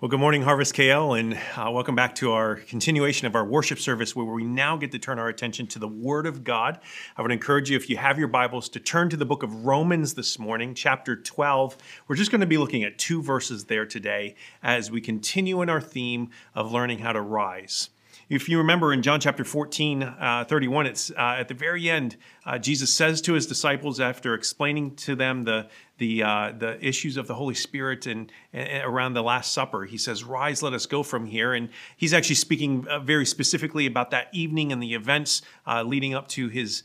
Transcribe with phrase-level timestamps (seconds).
[0.00, 3.78] Well, good morning, Harvest KL, and uh, welcome back to our continuation of our worship
[3.78, 6.80] service where we now get to turn our attention to the Word of God.
[7.18, 9.66] I would encourage you, if you have your Bibles, to turn to the book of
[9.66, 11.76] Romans this morning, chapter 12.
[12.08, 15.68] We're just going to be looking at two verses there today as we continue in
[15.68, 17.90] our theme of learning how to rise.
[18.30, 22.16] If you remember in John chapter 14, uh, 31, it's uh, at the very end,
[22.46, 27.16] uh, Jesus says to his disciples after explaining to them the, the, uh, the issues
[27.16, 30.86] of the Holy Spirit and, and, around the Last Supper, he says, Rise, let us
[30.86, 31.54] go from here.
[31.54, 36.14] And he's actually speaking uh, very specifically about that evening and the events uh, leading
[36.14, 36.84] up to his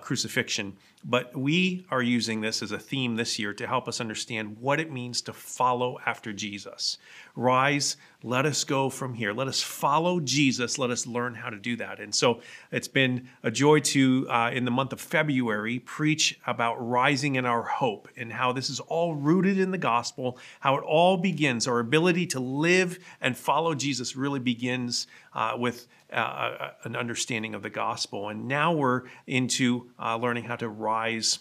[0.00, 0.78] crucifixion.
[1.08, 4.80] But we are using this as a theme this year to help us understand what
[4.80, 6.98] it means to follow after Jesus.
[7.36, 9.32] Rise, let us go from here.
[9.32, 10.78] Let us follow Jesus.
[10.78, 12.00] Let us learn how to do that.
[12.00, 12.40] And so
[12.72, 17.46] it's been a joy to, uh, in the month of February, preach about rising in
[17.46, 21.68] our hope and how this is all rooted in the gospel, how it all begins.
[21.68, 27.62] Our ability to live and follow Jesus really begins uh, with uh, an understanding of
[27.62, 28.28] the gospel.
[28.28, 31.38] And now we're into uh, learning how to rise rise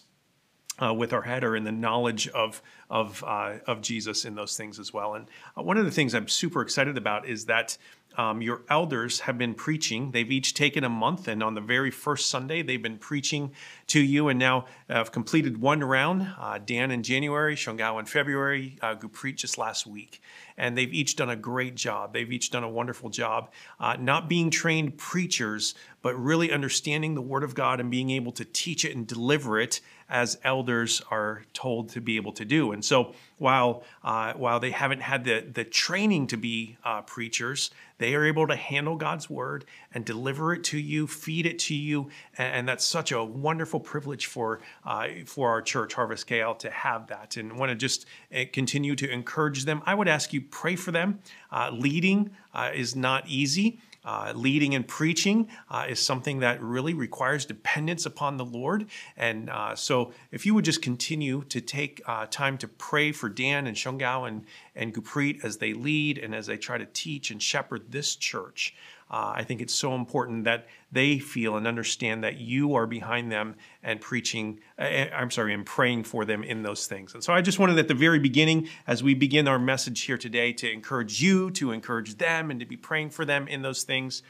[0.81, 4.57] uh, with our head or in the knowledge of of uh, of Jesus in those
[4.57, 5.15] things as well.
[5.15, 7.77] And uh, one of the things I'm super excited about is that
[8.17, 10.11] um, your elders have been preaching.
[10.11, 13.51] They've each taken a month, and on the very first Sunday, they've been preaching
[13.87, 16.27] to you, and now have completed one round.
[16.39, 20.21] Uh, Dan in January, Shongao in February, uh, Guprit just last week,
[20.57, 22.13] and they've each done a great job.
[22.13, 27.21] They've each done a wonderful job, uh, not being trained preachers, but really understanding the
[27.21, 31.43] Word of God and being able to teach it and deliver it as elders are
[31.53, 32.71] told to be able to do.
[32.71, 37.71] And so, while uh, while they haven't had the the training to be uh, preachers,
[37.97, 41.75] they are able to handle God's word and deliver it to you, feed it to
[41.75, 46.57] you, and, and that's such a wonderful privilege for uh, for our church, Harvest KL,
[46.59, 47.37] to have that.
[47.37, 49.81] And want to just uh, continue to encourage them.
[49.85, 51.19] I would ask you pray for them.
[51.51, 53.79] Uh, leading uh, is not easy.
[54.05, 58.85] Uh, leading and preaching uh, is something that really requires dependence upon the Lord.
[59.17, 63.29] And uh, so, if you would just continue to take uh, time to pray for
[63.29, 64.45] Dan and Shungao and,
[64.75, 68.75] and Guprit as they lead and as they try to teach and shepherd this church,
[69.09, 73.31] uh, I think it's so important that they feel and understand that you are behind
[73.31, 77.13] them and preaching, uh, I'm sorry, and praying for them in those things.
[77.13, 80.17] And so I just wanted at the very beginning, as we begin our message here
[80.17, 83.83] today, to encourage you, to encourage them, and to be praying for them in those
[83.83, 84.23] things.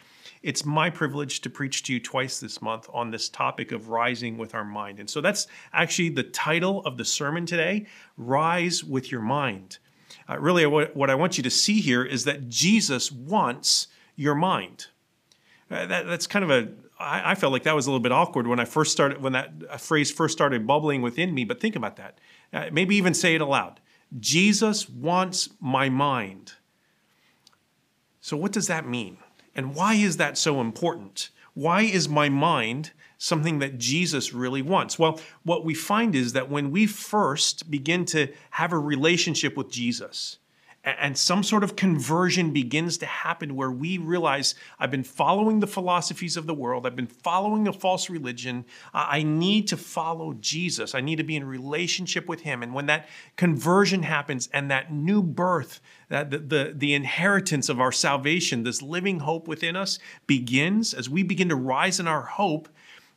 [0.43, 4.37] It's my privilege to preach to you twice this month on this topic of rising
[4.37, 4.99] with our mind.
[4.99, 7.87] And so that's actually the title of the sermon today
[8.17, 9.77] Rise with Your Mind.
[10.29, 14.35] Uh, really, what, what I want you to see here is that Jesus wants your
[14.35, 14.87] mind.
[15.69, 18.11] Uh, that, that's kind of a I, I felt like that was a little bit
[18.11, 21.43] awkward when I first started when that phrase first started bubbling within me.
[21.43, 22.19] But think about that.
[22.53, 23.79] Uh, maybe even say it aloud.
[24.19, 26.53] Jesus wants my mind.
[28.21, 29.17] So what does that mean?
[29.55, 31.29] And why is that so important?
[31.53, 34.99] Why is my mind something that Jesus really wants?
[34.99, 39.71] Well, what we find is that when we first begin to have a relationship with
[39.71, 40.37] Jesus,
[40.85, 45.67] and some sort of conversion begins to happen where we realize I've been following the
[45.67, 48.65] philosophies of the world, I've been following a false religion.
[48.93, 50.93] I need to follow Jesus.
[50.93, 52.61] I need to be in relationship with Him.
[52.61, 57.81] And when that conversion happens and that new birth, that the, the, the inheritance of
[57.81, 59.97] our salvation, this living hope within us
[60.27, 62.69] begins, as we begin to rise in our hope,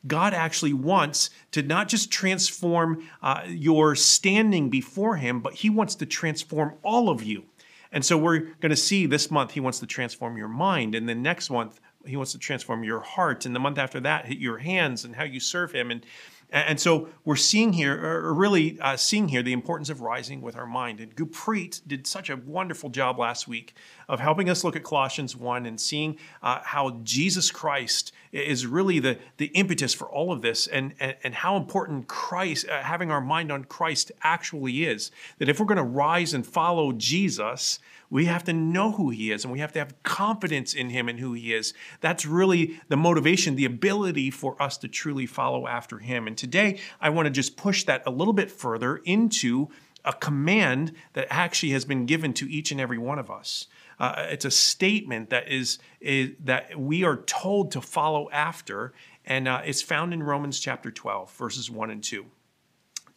[0.07, 5.97] God actually wants to not just transform uh, your standing before Him, but He wants
[5.97, 7.45] to transform all of you.
[7.93, 10.95] And so we're going to see this month, he wants to transform your mind.
[10.95, 13.47] And then next month, he wants to transform your heart.
[13.47, 15.91] And the month after that, your hands and how you serve him.
[15.91, 16.05] And
[16.51, 20.57] and so we're seeing here, or really uh, seeing here, the importance of rising with
[20.57, 20.99] our mind.
[20.99, 23.75] And Guprit did such a wonderful job last week
[24.09, 28.99] of helping us look at Colossians 1 and seeing uh, how Jesus Christ is really
[28.99, 33.11] the, the impetus for all of this and, and, and how important Christ, uh, having
[33.11, 35.11] our mind on Christ actually is.
[35.39, 37.79] That if we're going to rise and follow Jesus,
[38.11, 41.09] we have to know who he is and we have to have confidence in him
[41.09, 41.75] and who he is.
[42.01, 46.27] That's really the motivation, the ability for us to truly follow after him.
[46.27, 49.69] And today, I want to just push that a little bit further into
[50.05, 53.67] a command that actually has been given to each and every one of us.
[53.99, 58.93] Uh, it's a statement that is, is, that we are told to follow after,
[59.25, 62.25] and uh, it's found in Romans chapter 12, verses 1 and 2.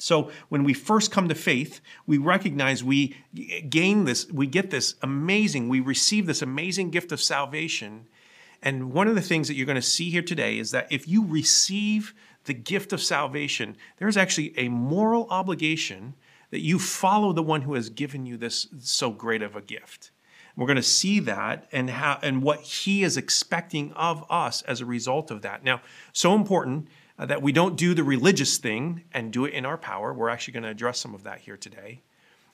[0.01, 3.15] So when we first come to faith, we recognize we
[3.69, 8.07] gain this, we get this amazing, we receive this amazing gift of salvation.
[8.63, 11.07] And one of the things that you're going to see here today is that if
[11.07, 12.15] you receive
[12.45, 16.15] the gift of salvation, there's actually a moral obligation
[16.49, 20.11] that you follow the one who has given you this so great of a gift.
[20.55, 24.81] We're going to see that and how and what he is expecting of us as
[24.81, 25.63] a result of that.
[25.63, 25.81] Now,
[26.11, 26.87] so important
[27.21, 30.11] uh, that we don't do the religious thing and do it in our power.
[30.11, 32.01] We're actually going to address some of that here today.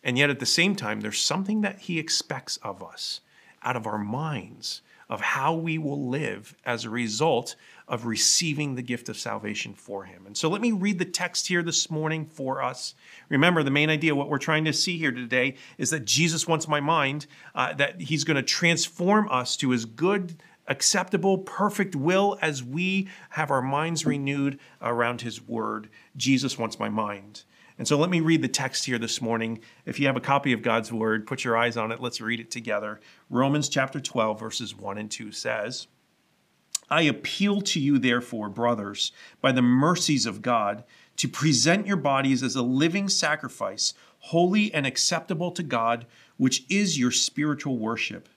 [0.03, 3.21] And yet, at the same time, there's something that He expects of us
[3.63, 7.55] out of our minds of how we will live as a result
[7.87, 10.25] of receiving the gift of salvation for Him.
[10.25, 12.93] And so, let me read the text here this morning for us.
[13.29, 16.67] Remember, the main idea, what we're trying to see here today, is that Jesus wants
[16.67, 17.25] my mind,
[17.55, 20.35] uh, that He's going to transform us to His good
[20.67, 25.89] acceptable, perfect will as we have our minds renewed around His Word.
[26.15, 27.43] Jesus wants my mind.
[27.77, 29.59] And so let me read the text here this morning.
[29.85, 32.01] If you have a copy of God's Word, put your eyes on it.
[32.01, 32.99] Let's read it together.
[33.29, 35.87] Romans chapter 12, verses 1 and 2 says,
[36.89, 39.11] I appeal to you, therefore, brothers,
[39.41, 40.83] by the mercies of God,
[41.17, 46.05] to present your bodies as a living sacrifice, holy and acceptable to God,
[46.37, 48.29] which is your spiritual worship.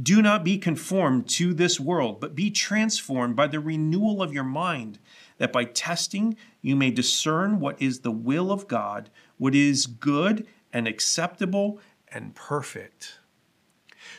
[0.00, 4.44] Do not be conformed to this world, but be transformed by the renewal of your
[4.44, 4.98] mind,
[5.38, 10.46] that by testing you may discern what is the will of God, what is good
[10.72, 13.18] and acceptable and perfect.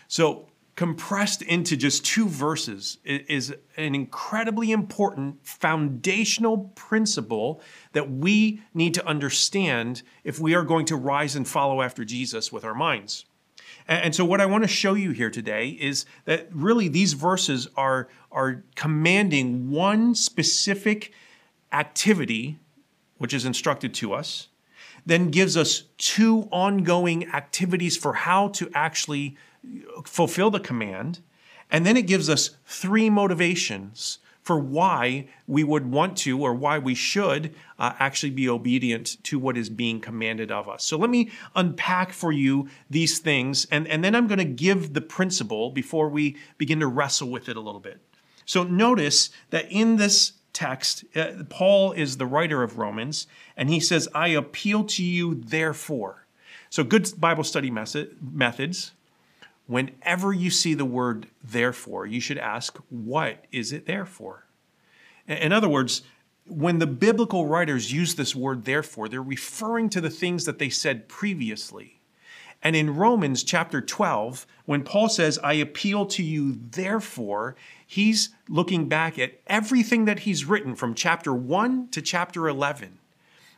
[0.07, 7.62] So, compressed into just two verses is an incredibly important foundational principle
[7.94, 12.51] that we need to understand if we are going to rise and follow after Jesus
[12.51, 13.25] with our minds.
[13.91, 17.67] And so, what I want to show you here today is that really these verses
[17.75, 21.11] are, are commanding one specific
[21.73, 22.57] activity,
[23.17, 24.47] which is instructed to us,
[25.05, 29.35] then gives us two ongoing activities for how to actually
[30.05, 31.19] fulfill the command.
[31.69, 36.79] And then it gives us three motivations for why we would want to or why
[36.79, 40.83] we should uh, actually be obedient to what is being commanded of us.
[40.83, 44.93] So let me unpack for you these things, and, and then I'm going to give
[44.93, 47.99] the principle before we begin to wrestle with it a little bit.
[48.45, 53.79] So notice that in this text, uh, Paul is the writer of Romans, and he
[53.79, 56.25] says, I appeal to you, therefore.
[56.69, 58.91] So, good Bible study method, methods
[59.67, 64.45] whenever you see the word therefore, you should ask, what is it there for?
[65.27, 66.01] In other words,
[66.45, 70.69] when the biblical writers use this word therefore, they're referring to the things that they
[70.69, 72.01] said previously.
[72.63, 77.55] And in Romans chapter 12, when Paul says, I appeal to you, therefore,
[77.85, 82.99] he's looking back at everything that he's written from chapter 1 to chapter 11.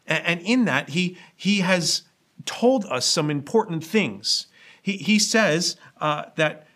[0.06, 2.04] And in that, he, he has
[2.46, 4.48] told us some important things.
[4.82, 6.68] He, he says uh, that,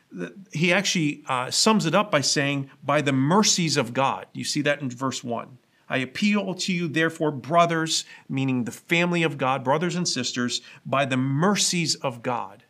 [0.54, 4.26] he actually uh, sums it up by saying, by the mercies of God.
[4.34, 5.58] You see that in verse 1.
[5.90, 11.06] I appeal to you, therefore, brothers, meaning the family of God, brothers and sisters, by
[11.06, 12.64] the mercies of God.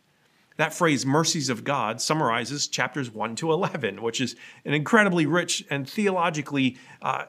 [0.56, 4.34] That phrase, mercies of God, summarizes chapters 1 to 11, which is
[4.64, 7.26] an incredibly rich and theologically uh,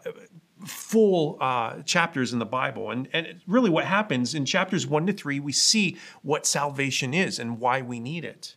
[0.65, 2.89] full uh, chapters in the Bible.
[2.89, 7.37] And, and really, what happens in chapters one to three, we see what salvation is
[7.37, 8.55] and why we need it.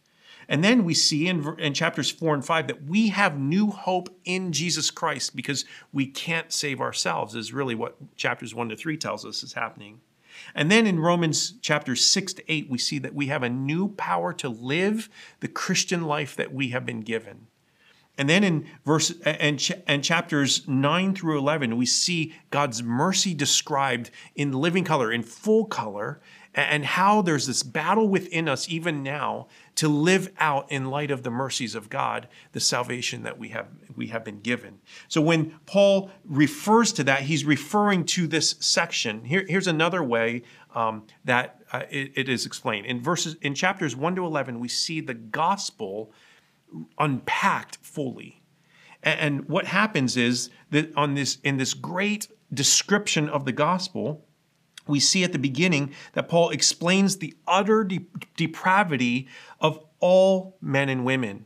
[0.52, 4.14] And then we see in, in chapters four and five that we have new hope
[4.26, 8.98] in Jesus Christ because we can't save ourselves, is really what chapters one to three
[8.98, 10.02] tells us is happening.
[10.54, 13.88] And then in Romans chapters 6 to 8, we see that we have a new
[13.88, 15.08] power to live
[15.40, 17.46] the Christian life that we have been given.
[18.18, 24.10] And then in verse and, and chapters 9 through 11, we see God's mercy described
[24.34, 26.20] in living color, in full color,
[26.54, 31.22] and how there's this battle within us even now to live out in light of
[31.22, 34.80] the mercies of God the salvation that we have we have been given.
[35.08, 39.24] So when Paul refers to that, he's referring to this section.
[39.24, 40.42] Here, here's another way
[40.74, 44.60] um, that uh, it, it is explained in verses in chapters one to eleven.
[44.60, 46.12] We see the gospel
[46.98, 48.42] unpacked fully.
[49.02, 54.26] And what happens is that on this in this great description of the gospel,
[54.86, 59.28] we see at the beginning that Paul explains the utter de- depravity
[59.60, 61.44] of all men and women.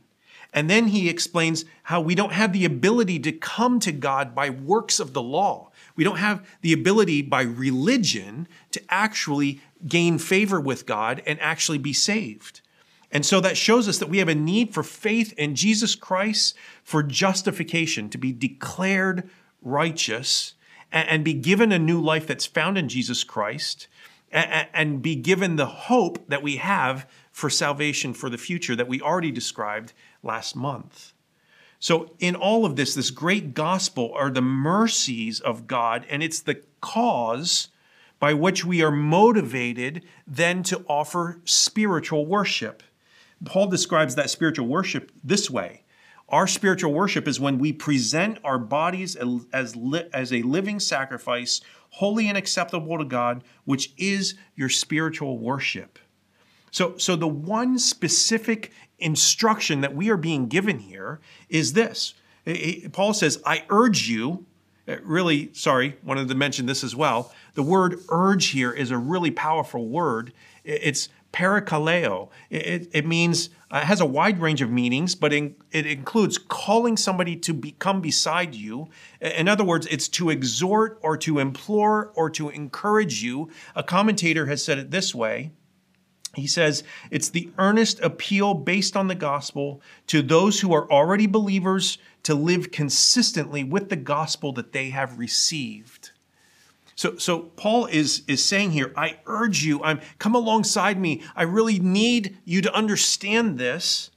[0.53, 4.49] And then he explains how we don't have the ability to come to God by
[4.49, 5.71] works of the law.
[5.95, 11.77] We don't have the ability by religion to actually gain favor with God and actually
[11.77, 12.61] be saved.
[13.11, 16.55] And so that shows us that we have a need for faith in Jesus Christ
[16.83, 19.29] for justification, to be declared
[19.61, 20.53] righteous
[20.91, 23.87] and be given a new life that's found in Jesus Christ
[24.31, 29.01] and be given the hope that we have for salvation for the future that we
[29.01, 31.13] already described last month.
[31.79, 36.41] So, in all of this, this great gospel are the mercies of God, and it's
[36.41, 37.67] the cause
[38.19, 42.81] by which we are motivated then to offer spiritual worship.
[43.45, 45.83] Paul describes that spiritual worship this way
[46.29, 49.75] Our spiritual worship is when we present our bodies as,
[50.13, 55.99] as a living sacrifice, holy and acceptable to God, which is your spiritual worship.
[56.71, 62.13] So, so the one specific instruction that we are being given here is this.
[62.91, 64.45] Paul says, I urge you,
[64.87, 67.33] uh, really, sorry, wanted to mention this as well.
[67.55, 70.33] The word urge here is a really powerful word.
[70.63, 72.29] It's parakaleo.
[72.49, 76.97] It, it means, uh, has a wide range of meanings, but in, it includes calling
[76.97, 78.87] somebody to be, come beside you.
[79.21, 83.49] In other words, it's to exhort or to implore or to encourage you.
[83.75, 85.51] A commentator has said it this way
[86.37, 91.25] he says it's the earnest appeal based on the gospel to those who are already
[91.25, 95.96] believers to live consistently with the gospel that they have received.
[96.97, 101.21] So, so Paul is, is saying here, I urge you, I'm come alongside me.
[101.35, 104.09] I really need you to understand this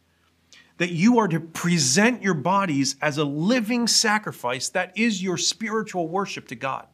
[0.78, 6.08] that you are to present your bodies as a living sacrifice that is your spiritual
[6.08, 6.86] worship to God.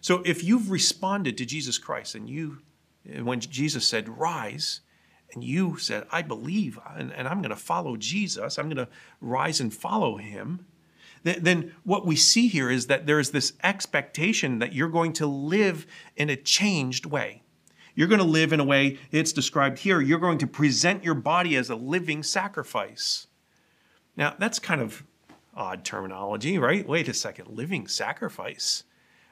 [0.00, 2.58] So if you've responded to Jesus Christ and you
[3.22, 4.80] when Jesus said, Rise,
[5.32, 8.88] and you said, I believe, and, and I'm going to follow Jesus, I'm going to
[9.20, 10.66] rise and follow him,
[11.28, 15.12] then, then what we see here is that there is this expectation that you're going
[15.14, 17.42] to live in a changed way.
[17.94, 20.00] You're going to live in a way it's described here.
[20.00, 23.26] You're going to present your body as a living sacrifice.
[24.16, 25.04] Now, that's kind of
[25.54, 26.86] odd terminology, right?
[26.86, 28.84] Wait a second, living sacrifice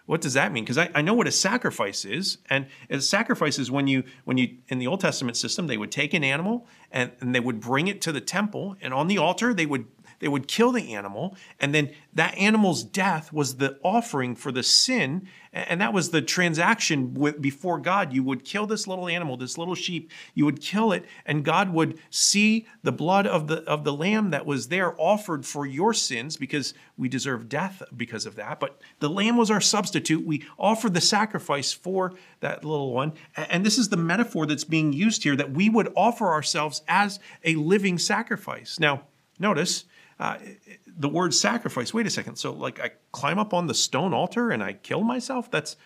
[0.06, 0.64] what does that mean?
[0.64, 4.38] Because I, I know what a sacrifice is, and a sacrifice is when you when
[4.38, 7.60] you in the Old Testament system they would take an animal and, and they would
[7.60, 9.86] bring it to the temple, and on the altar they would
[10.18, 14.62] they would kill the animal, and then that animal's death was the offering for the
[14.62, 18.12] sin, and that was the transaction with, before God.
[18.12, 21.73] You would kill this little animal, this little sheep, you would kill it, and God
[21.73, 25.92] would see the blood of the of the lamb that was there offered for your
[25.94, 28.61] sins because we deserve death because of that.
[28.61, 30.26] But the lamb was our substitute.
[30.26, 33.12] We offered the sacrifice for that little one.
[33.37, 37.18] And this is the metaphor that's being used here that we would offer ourselves as
[37.44, 38.78] a living sacrifice.
[38.78, 39.02] Now,
[39.38, 39.85] notice
[40.18, 40.38] uh,
[40.87, 41.92] the word sacrifice.
[41.92, 42.37] Wait a second.
[42.37, 45.50] So, like, I climb up on the stone altar and I kill myself?
[45.50, 45.76] That's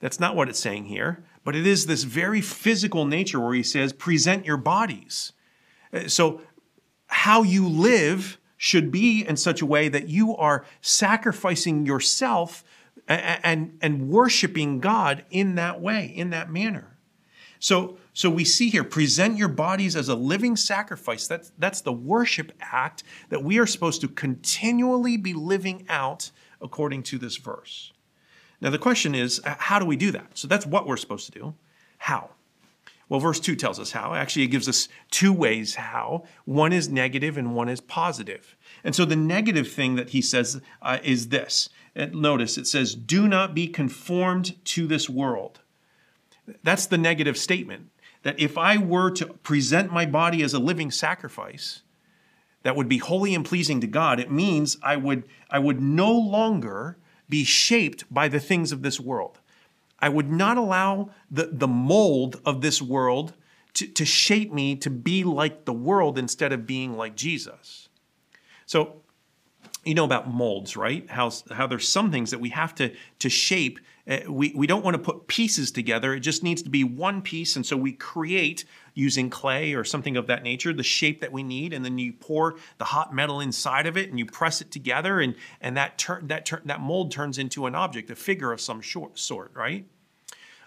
[0.00, 1.24] that's not what it's saying here.
[1.44, 5.32] But it is this very physical nature where he says, present your bodies.
[5.92, 6.42] Uh, so,
[7.06, 12.64] how you live should be in such a way that you are sacrificing yourself
[13.08, 16.96] and, and, and worshiping God in that way, in that manner.
[17.58, 21.26] So, so we see here, present your bodies as a living sacrifice.
[21.26, 27.04] That's, that's the worship act that we are supposed to continually be living out according
[27.04, 27.92] to this verse.
[28.60, 30.38] Now, the question is, how do we do that?
[30.38, 31.54] So that's what we're supposed to do.
[31.98, 32.30] How?
[33.08, 34.14] Well, verse 2 tells us how.
[34.14, 36.24] Actually, it gives us two ways how.
[36.44, 38.56] One is negative and one is positive.
[38.84, 41.70] And so the negative thing that he says uh, is this.
[41.96, 45.60] Notice it says, Do not be conformed to this world.
[46.62, 47.88] That's the negative statement
[48.22, 51.82] that if I were to present my body as a living sacrifice
[52.62, 56.12] that would be holy and pleasing to God, it means I would, I would no
[56.12, 56.96] longer
[57.28, 59.40] be shaped by the things of this world.
[59.98, 63.34] I would not allow the, the mold of this world
[63.74, 67.88] to, to shape me to be like the world instead of being like Jesus.
[68.66, 69.02] So,
[69.84, 71.08] you know about molds, right?
[71.10, 73.80] How, how there's some things that we have to, to shape
[74.28, 76.14] we, we don't want to put pieces together.
[76.14, 77.54] It just needs to be one piece.
[77.54, 81.42] And so we create using clay or something of that nature the shape that we
[81.42, 81.72] need.
[81.72, 85.20] And then you pour the hot metal inside of it and you press it together.
[85.20, 88.60] And, and that, tur- that, tur- that mold turns into an object, a figure of
[88.60, 89.86] some short, sort, right?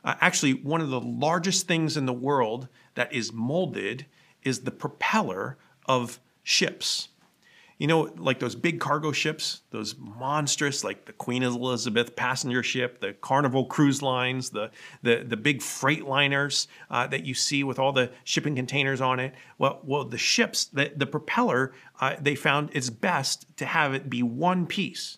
[0.03, 4.05] Uh, actually, one of the largest things in the world that is molded
[4.43, 7.09] is the propeller of ships
[7.77, 13.01] you know, like those big cargo ships, those monstrous, like the Queen Elizabeth passenger ship,
[13.01, 14.71] the Carnival cruise lines, the
[15.03, 19.19] the, the big freight liners uh, that you see with all the shipping containers on
[19.19, 19.33] it.
[19.57, 24.09] Well, well, the ships, the, the propeller, uh, they found it's best to have it
[24.09, 25.17] be one piece.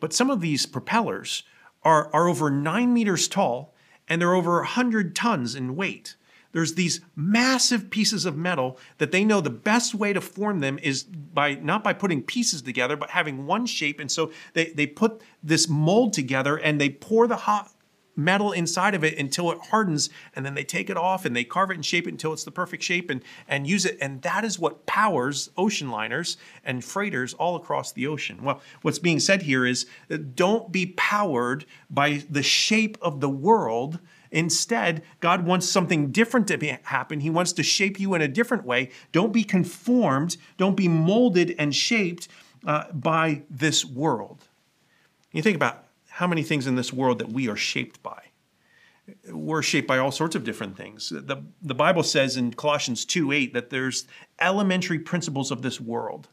[0.00, 1.44] But some of these propellers
[1.84, 3.74] are, are over nine meters tall
[4.08, 6.16] and they're over 100 tons in weight.
[6.52, 10.78] There's these massive pieces of metal that they know the best way to form them
[10.82, 13.98] is by not by putting pieces together, but having one shape.
[13.98, 17.72] And so they, they put this mold together and they pour the hot
[18.14, 20.10] metal inside of it until it hardens.
[20.34, 22.44] And then they take it off and they carve it and shape it until it's
[22.44, 23.96] the perfect shape and, and use it.
[24.00, 28.42] And that is what powers ocean liners and freighters all across the ocean.
[28.42, 29.86] Well what's being said here is
[30.34, 33.98] don't be powered by the shape of the world
[34.32, 37.20] Instead, God wants something different to happen.
[37.20, 38.90] He wants to shape you in a different way.
[39.12, 42.28] Don't be conformed, don't be molded and shaped
[42.66, 44.48] uh, by this world.
[45.32, 48.22] You think about how many things in this world that we are shaped by.
[49.30, 51.10] We're shaped by all sorts of different things.
[51.10, 54.06] The, the Bible says in Colossians 2 8 that there's
[54.40, 56.28] elementary principles of this world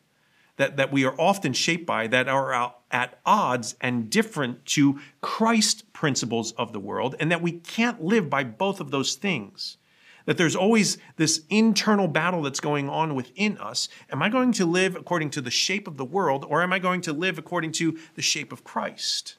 [0.59, 5.91] that, that we are often shaped by that are at odds and different to Christ
[5.93, 9.77] principles of the world, and that we can't live by both of those things.
[10.25, 13.87] That there's always this internal battle that's going on within us.
[14.11, 16.79] Am I going to live according to the shape of the world, or am I
[16.79, 19.37] going to live according to the shape of Christ?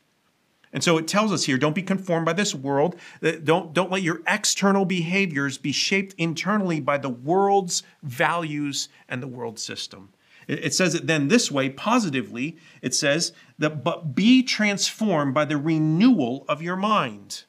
[0.72, 2.96] And so it tells us here don't be conformed by this world.
[3.22, 9.22] Uh, don't, don't let your external behaviors be shaped internally by the world's values and
[9.22, 10.14] the world system.
[10.50, 12.56] It says it then this way, positively.
[12.82, 17.44] It says that, but be transformed by the renewal of your mind.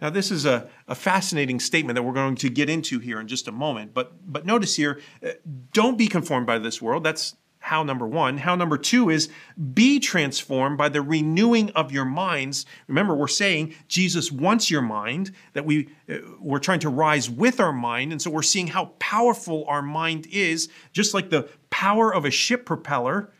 [0.00, 3.28] Now, this is a, a fascinating statement that we're going to get into here in
[3.28, 3.92] just a moment.
[3.92, 5.32] But, but notice here, uh,
[5.72, 7.04] don't be conformed by this world.
[7.04, 8.38] That's how number one.
[8.38, 9.28] How number two is
[9.74, 12.64] be transformed by the renewing of your minds.
[12.88, 17.60] Remember, we're saying Jesus wants your mind, that we, uh, we're trying to rise with
[17.60, 18.12] our mind.
[18.12, 22.30] And so we're seeing how powerful our mind is, just like the power of a
[22.30, 23.32] ship propeller.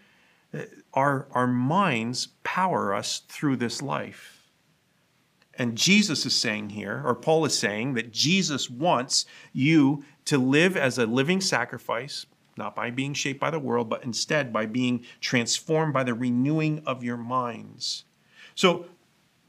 [0.55, 0.63] Uh,
[0.95, 4.51] our, our minds power us through this life.
[5.59, 10.75] And Jesus is saying here, or Paul is saying, that Jesus wants you to live
[10.75, 12.25] as a living sacrifice,
[12.57, 16.83] not by being shaped by the world, but instead by being transformed by the renewing
[16.87, 18.05] of your minds.
[18.55, 18.87] So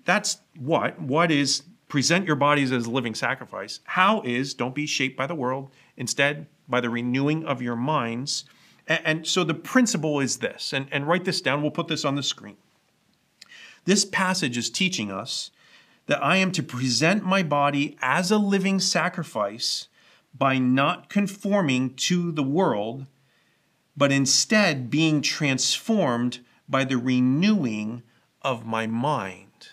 [0.03, 0.99] that's what?
[0.99, 3.79] What is present your bodies as a living sacrifice?
[3.85, 8.43] How is don't be shaped by the world, instead by the renewing of your minds.
[8.91, 12.03] And, and so the principle is this, and, and write this down, we'll put this
[12.03, 12.57] on the screen.
[13.85, 15.49] This passage is teaching us
[16.07, 19.87] that I am to present my body as a living sacrifice
[20.37, 23.05] by not conforming to the world,
[23.95, 28.03] but instead being transformed by the renewing
[28.41, 29.69] of my mind.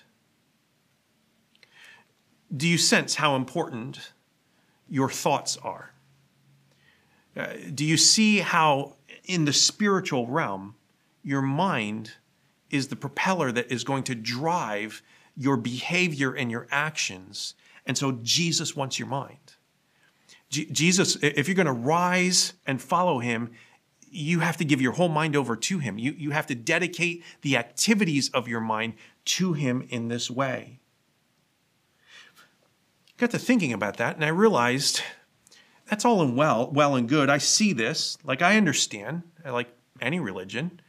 [2.57, 4.12] Do you sense how important
[4.88, 5.92] your thoughts are?
[7.37, 8.94] Uh, do you see how,
[9.29, 10.75] in the spiritual realm,
[11.23, 12.12] your mind
[12.71, 15.03] is the propeller that is going to drive
[15.37, 17.55] your behavior and your actions?
[17.87, 19.38] And so Jesus wants your mind.
[20.51, 23.51] Jesus, if you're going to rise and follow him,
[24.11, 25.99] you have to give your whole mind over to him.
[25.99, 28.95] You, you have to dedicate the activities of your mind
[29.27, 30.81] to him in this way.
[33.19, 35.03] Got to thinking about that, and I realized
[35.88, 37.31] that's all in well, well and good.
[37.31, 39.68] I see this, like I understand, uh, like
[40.01, 40.81] any religion.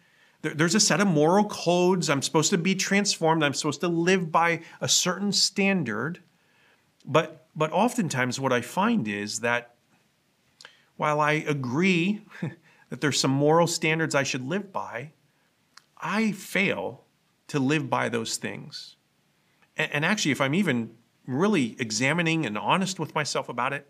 [0.41, 2.09] there's a set of moral codes.
[2.09, 3.43] I'm supposed to be transformed.
[3.43, 6.21] I'm supposed to live by a certain standard.
[7.05, 9.75] But but oftentimes, what I find is that
[10.95, 12.21] while I agree
[12.89, 15.12] that there's some moral standards I should live by,
[15.97, 17.05] I fail
[17.47, 18.95] to live by those things.
[19.75, 20.91] And, and actually, if I'm even
[21.25, 23.89] really examining and honest with myself about it,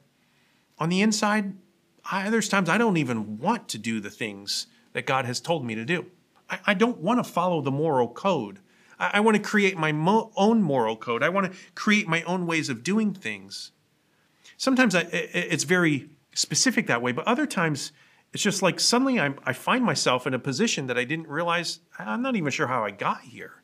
[0.79, 1.53] on the inside,
[2.11, 5.65] I, there's times I don't even want to do the things that God has told
[5.65, 6.07] me to do.
[6.49, 8.59] I, I don't want to follow the moral code
[8.99, 11.23] I, I want to create my mo- own moral code.
[11.23, 13.71] I want to create my own ways of doing things.
[14.57, 17.91] Sometimes I, it's very specific that way, but other times
[18.33, 21.79] it's just like suddenly I'm, i find myself in a position that I didn't realize,
[21.97, 23.63] I'm not even sure how I got here.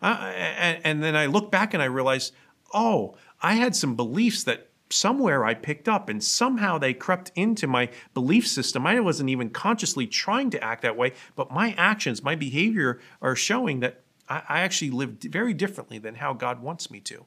[0.00, 2.32] Uh, and, and then I look back and I realize,
[2.72, 7.66] oh, I had some beliefs that somewhere I picked up and somehow they crept into
[7.66, 8.86] my belief system.
[8.86, 13.34] I wasn't even consciously trying to act that way, but my actions, my behavior are
[13.34, 17.24] showing that I, I actually live very differently than how God wants me to.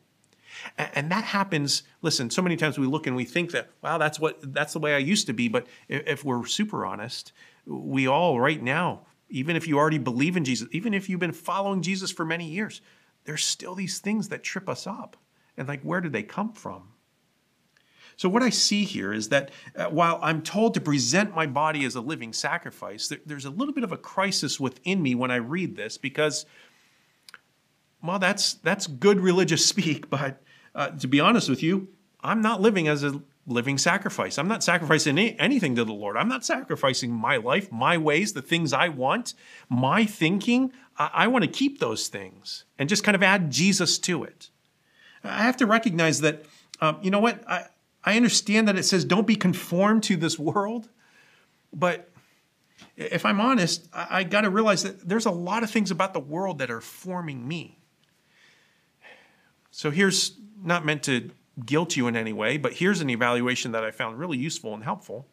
[0.78, 3.98] And, and that happens, listen, so many times we look and we think that, wow,
[3.98, 5.48] that's what that's the way I used to be.
[5.48, 7.34] But if, if we're super honest,
[7.66, 11.32] we all right now, even if you already believe in Jesus, even if you've been
[11.32, 12.82] following Jesus for many years,
[13.26, 15.18] there's still these things that trip us up.
[15.56, 16.90] And like, where did they come from?
[18.20, 21.86] So, what I see here is that uh, while I'm told to present my body
[21.86, 25.32] as a living sacrifice, there, there's a little bit of a crisis within me when
[25.32, 26.46] I read this because
[28.04, 30.44] well, that's that's good religious speak, but
[30.76, 31.88] uh, to be honest with you,
[32.20, 34.38] I'm not living as a living sacrifice.
[34.38, 36.18] I'm not sacrificing any, anything to the Lord.
[36.18, 39.34] I'm not sacrificing my life, my ways, the things I want,
[39.70, 40.74] my thinking.
[40.98, 44.50] I, I want to keep those things and just kind of add Jesus to it.
[45.24, 46.44] I have to recognize that,
[46.82, 47.50] um, you know what?
[47.50, 47.68] I,
[48.04, 50.90] I understand that it says don't be conformed to this world,
[51.74, 52.10] but
[52.96, 56.14] if I'm honest, I, I got to realize that there's a lot of things about
[56.14, 57.80] the world that are forming me.
[59.72, 61.32] So here's not meant to
[61.66, 64.84] guilt you in any way, but here's an evaluation that I found really useful and
[64.84, 65.28] helpful.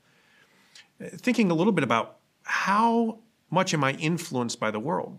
[1.00, 3.18] Thinking a little bit about how
[3.50, 5.18] much am I influenced by the world?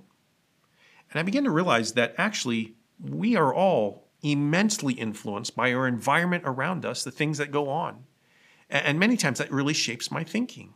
[1.11, 6.43] And I began to realize that actually we are all immensely influenced by our environment
[6.45, 8.03] around us, the things that go on.
[8.69, 10.73] And many times that really shapes my thinking.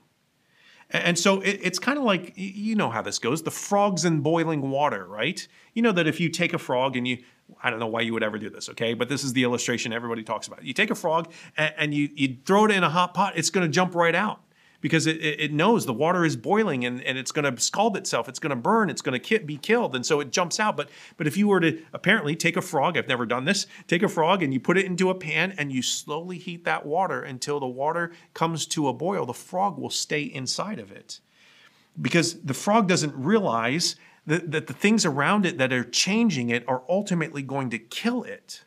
[0.93, 4.69] And so it's kind of like, you know how this goes the frogs in boiling
[4.69, 5.47] water, right?
[5.73, 7.19] You know that if you take a frog and you
[7.61, 8.93] I don't know why you would ever do this, okay?
[8.93, 10.63] But this is the illustration everybody talks about.
[10.63, 13.65] You take a frog and, you, you throw it in a hot pot, it's going
[13.65, 14.41] to jump right out
[14.82, 18.28] because it, it knows the water is boiling and, and it's going to scald itself.
[18.28, 18.89] It's going to burn.
[18.89, 19.96] It's going to be killed.
[19.96, 20.76] And so it jumps out.
[20.76, 24.04] But, but if you were to apparently take a frog, I've never done this, take
[24.04, 27.22] a frog and you put it into a pan and you slowly heat that water
[27.22, 31.20] until the water comes to a boil, the frog will stay inside of it.
[32.02, 36.67] Because the frog doesn't realize that, that the things around it that are changing it
[36.67, 38.63] are ultimately going to kill it.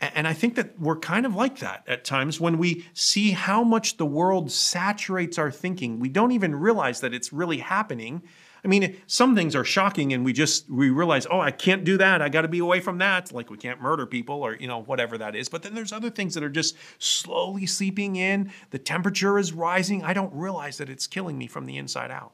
[0.00, 3.64] And I think that we're kind of like that at times when we see how
[3.64, 5.98] much the world saturates our thinking.
[5.98, 8.22] We don't even realize that it's really happening.
[8.64, 11.96] I mean, some things are shocking and we just we realize, "Oh, I can't do
[11.98, 12.22] that.
[12.22, 14.82] I got to be away from that." Like we can't murder people or, you know,
[14.82, 15.48] whatever that is.
[15.48, 18.52] But then there's other things that are just slowly seeping in.
[18.70, 20.04] The temperature is rising.
[20.04, 22.32] I don't realize that it's killing me from the inside out.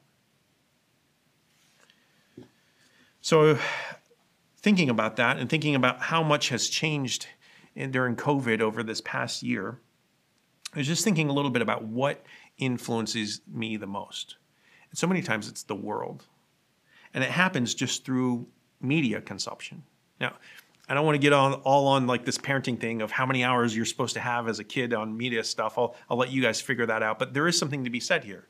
[3.23, 3.59] So,
[4.59, 7.27] thinking about that and thinking about how much has changed
[7.75, 9.81] during COVID over this past year,
[10.75, 12.25] I was just thinking a little bit about what
[12.59, 14.37] influences me the most.
[14.91, 16.25] And so many times it's the world.
[17.13, 18.47] And it happens just through
[18.81, 19.85] media consumption.
[20.21, 20.35] Now,
[20.89, 23.43] I don't want to get on all on like this parenting thing of how many
[23.43, 25.79] hours you're supposed to have as a kid on media stuff.
[25.79, 27.19] I'll, I'll let you guys figure that out.
[27.19, 28.49] But there is something to be said here.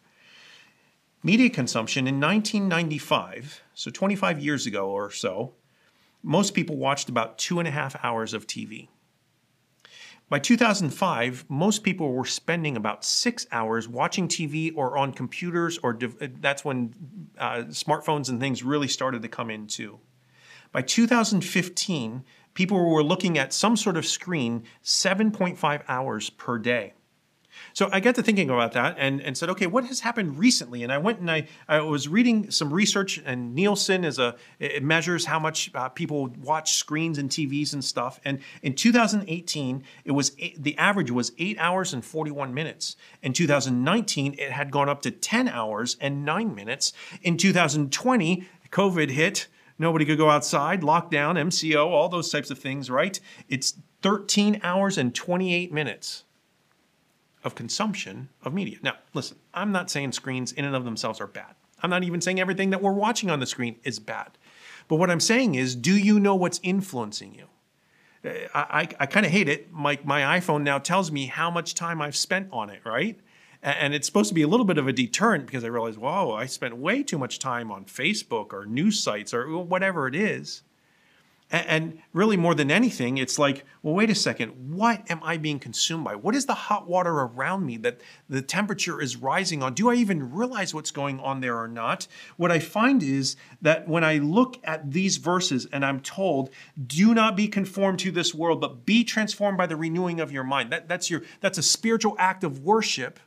[1.22, 5.54] Media consumption in 1995, so 25 years ago or so,
[6.22, 8.88] most people watched about two and a half hours of TV.
[10.28, 15.98] By 2005, most people were spending about six hours watching TV or on computers, or
[16.40, 16.94] that's when
[17.38, 20.00] uh, smartphones and things really started to come in too.
[20.72, 26.94] By 2015, people were looking at some sort of screen 7.5 hours per day.
[27.72, 30.82] So I got to thinking about that and, and said, okay, what has happened recently?
[30.82, 34.82] And I went and I, I was reading some research, and Nielsen is a it
[34.82, 38.20] measures how much uh, people watch screens and TVs and stuff.
[38.24, 42.96] And in 2018, it was eight, the average was eight hours and 41 minutes.
[43.22, 46.92] In 2019, it had gone up to 10 hours and nine minutes.
[47.22, 49.48] In 2020, COVID hit.
[49.76, 53.18] Nobody could go outside, lockdown, MCO, all those types of things, right?
[53.48, 56.24] It's 13 hours and 28 minutes
[57.44, 58.78] of consumption of media.
[58.82, 61.54] Now, listen, I'm not saying screens in and of themselves are bad.
[61.82, 64.38] I'm not even saying everything that we're watching on the screen is bad.
[64.88, 67.46] But what I'm saying is, do you know what's influencing you?
[68.24, 69.70] Uh, I, I, I kind of hate it.
[69.70, 73.18] My, my iPhone now tells me how much time I've spent on it, right?
[73.62, 76.32] And it's supposed to be a little bit of a deterrent because I realize, whoa,
[76.32, 80.62] I spent way too much time on Facebook or news sites or whatever it is.
[81.50, 85.60] And really, more than anything, it's like, well, wait a second, what am I being
[85.60, 86.16] consumed by?
[86.16, 89.74] What is the hot water around me that the temperature is rising on?
[89.74, 92.08] Do I even realize what's going on there or not?
[92.38, 96.50] What I find is that when I look at these verses and I'm told,
[96.84, 100.44] do not be conformed to this world, but be transformed by the renewing of your
[100.44, 100.72] mind.
[100.72, 103.20] That, that's, your, that's a spiritual act of worship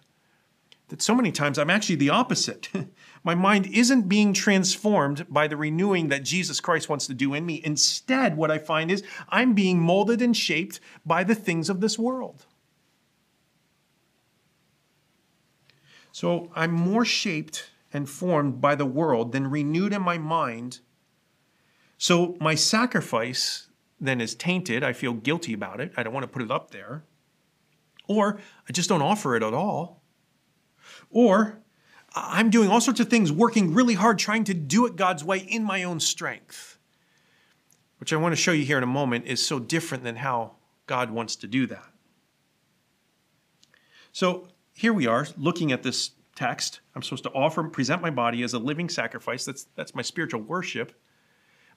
[0.89, 2.69] that so many times I'm actually the opposite.
[3.27, 7.45] My mind isn't being transformed by the renewing that Jesus Christ wants to do in
[7.45, 7.61] me.
[7.61, 11.99] Instead, what I find is I'm being molded and shaped by the things of this
[11.99, 12.45] world.
[16.13, 20.79] So I'm more shaped and formed by the world than renewed in my mind.
[21.97, 23.67] So my sacrifice
[23.99, 24.85] then is tainted.
[24.85, 25.91] I feel guilty about it.
[25.97, 27.03] I don't want to put it up there.
[28.07, 30.01] Or I just don't offer it at all.
[31.09, 31.59] Or
[32.25, 35.39] I'm doing all sorts of things, working really hard, trying to do it God's way
[35.39, 36.77] in my own strength,
[37.99, 40.55] which I want to show you here in a moment is so different than how
[40.85, 41.85] God wants to do that.
[44.11, 46.79] So here we are looking at this text.
[46.95, 49.45] I'm supposed to offer, present my body as a living sacrifice.
[49.45, 50.93] That's, that's my spiritual worship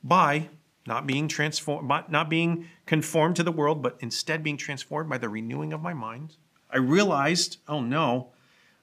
[0.02, 0.48] by
[0.86, 5.28] not being transformed, not being conformed to the world, but instead being transformed by the
[5.28, 6.36] renewing of my mind.
[6.70, 8.30] I realized, oh no,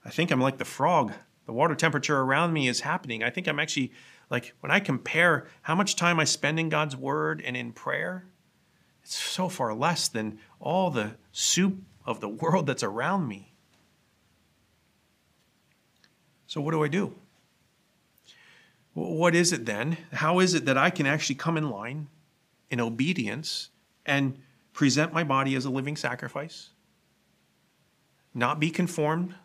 [0.03, 1.13] I think I'm like the frog.
[1.47, 3.23] The water temperature around me is happening.
[3.23, 3.93] I think I'm actually
[4.29, 8.25] like when I compare how much time I spend in God's word and in prayer,
[9.01, 13.53] it's so far less than all the soup of the world that's around me.
[16.47, 17.15] So, what do I do?
[18.93, 19.97] What is it then?
[20.12, 22.07] How is it that I can actually come in line
[22.69, 23.69] in obedience
[24.05, 24.38] and
[24.73, 26.71] present my body as a living sacrifice?
[28.33, 29.36] Not be conformed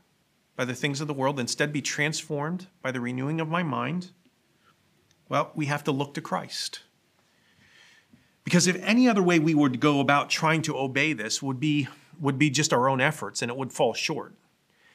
[0.56, 4.10] by the things of the world, instead, be transformed by the renewing of my mind?
[5.28, 6.80] Well, we have to look to Christ.
[8.44, 11.88] Because if any other way we would go about trying to obey this would be,
[12.20, 14.34] would be just our own efforts and it would fall short.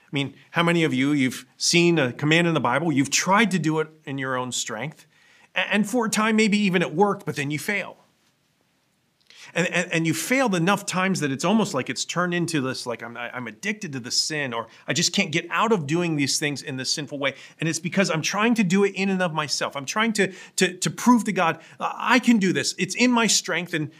[0.07, 3.51] I mean, how many of you, you've seen a command in the Bible, you've tried
[3.51, 5.05] to do it in your own strength,
[5.53, 7.97] and for a time, maybe even it worked, but then you fail.
[9.57, 12.85] And, and, and, you failed enough times that it's almost like it's turned into this
[12.85, 16.15] like I'm, I'm addicted to the sin or i just can't get out of doing
[16.15, 17.33] these things in this sinful way.
[17.59, 19.75] And it's because i'm trying to do it in and of myself.
[19.75, 22.75] I'm trying to, to, to prove to god i can do this.
[22.77, 23.73] It's in my strength.
[23.73, 23.91] And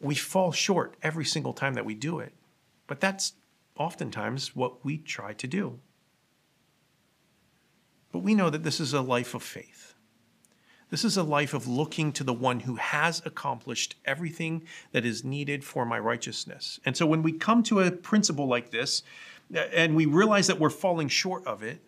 [0.00, 2.32] we fall short every single time that we do it.
[2.86, 3.32] But that's
[3.76, 5.80] oftentimes what we try to do.
[8.12, 9.93] But we know that this is a life of faith.
[10.94, 15.24] This is a life of looking to the one who has accomplished everything that is
[15.24, 16.78] needed for my righteousness.
[16.84, 19.02] And so when we come to a principle like this
[19.52, 21.80] uh, and we realize that we're falling short of it,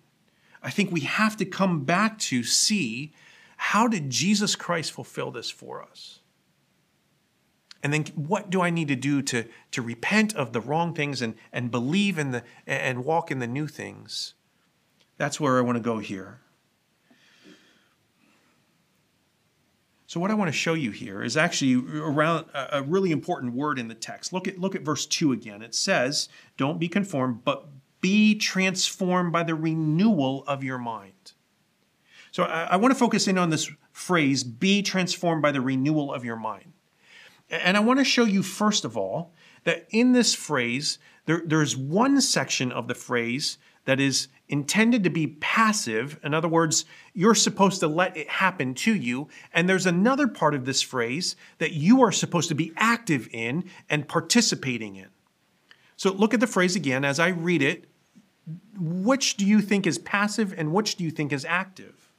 [0.60, 3.12] I think we have to come back to see
[3.56, 6.18] how did Jesus Christ fulfill this for us?
[7.84, 11.22] And then what do I need to do to, to repent of the wrong things
[11.22, 14.34] and, and believe in the and walk in the new things?
[15.16, 16.40] That's where I want to go here.
[20.06, 23.78] So what I want to show you here is actually around a really important word
[23.78, 24.32] in the text.
[24.32, 25.62] Look at look at verse 2 again.
[25.62, 27.66] It says, "Don't be conformed, but
[28.00, 31.32] be transformed by the renewal of your mind."
[32.30, 36.12] So I, I want to focus in on this phrase, be transformed by the renewal
[36.12, 36.72] of your mind.
[37.48, 39.32] And I want to show you, first of all,
[39.64, 45.10] that in this phrase, there, there's one section of the phrase that is intended to
[45.10, 46.20] be passive.
[46.22, 49.28] In other words, you're supposed to let it happen to you.
[49.52, 53.64] And there's another part of this phrase that you are supposed to be active in
[53.90, 55.08] and participating in.
[55.96, 57.88] So look at the phrase again as I read it.
[58.78, 62.12] Which do you think is passive and which do you think is active?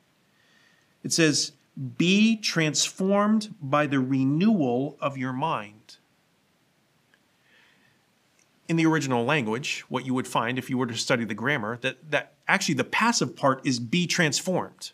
[1.03, 1.53] It says,
[1.97, 5.76] be transformed by the renewal of your mind.
[8.67, 11.77] In the original language, what you would find if you were to study the grammar,
[11.81, 14.91] that, that actually the passive part is be transformed.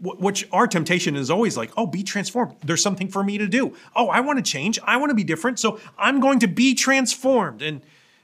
[0.00, 2.56] Which our temptation is always like, oh, be transformed.
[2.64, 3.76] There's something for me to do.
[3.94, 4.80] Oh, I want to change.
[4.82, 5.60] I want to be different.
[5.60, 7.62] So I'm going to be transformed.
[7.62, 7.82] And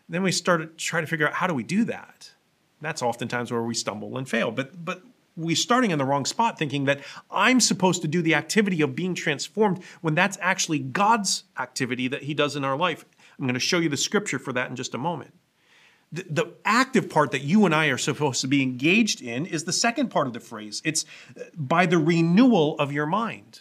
[0.09, 2.33] then we start to try to figure out how do we do that?
[2.81, 4.51] That's oftentimes where we stumble and fail.
[4.51, 5.03] But but
[5.39, 7.01] we're starting in the wrong spot thinking that
[7.31, 12.25] I'm supposed to do the activity of being transformed when that's actually God's activity that
[12.25, 13.05] He does in our life.
[13.39, 15.33] I'm going to show you the scripture for that in just a moment.
[16.11, 19.65] The, the active part that you and I are supposed to be engaged in is
[19.65, 20.81] the second part of the phrase.
[20.85, 21.05] It's
[21.39, 23.61] uh, by the renewal of your mind.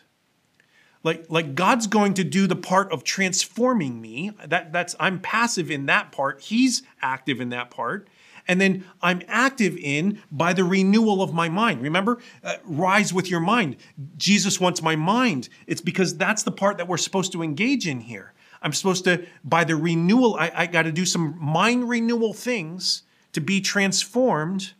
[1.03, 4.31] Like, like God's going to do the part of transforming me.
[4.45, 6.41] That, that's I'm passive in that part.
[6.41, 8.07] He's active in that part
[8.47, 11.81] and then I'm active in by the renewal of my mind.
[11.81, 13.77] Remember, uh, rise with your mind.
[14.17, 15.49] Jesus wants my mind.
[15.67, 18.33] It's because that's the part that we're supposed to engage in here.
[18.61, 23.03] I'm supposed to, by the renewal, I, I got to do some mind renewal things
[23.33, 24.73] to be transformed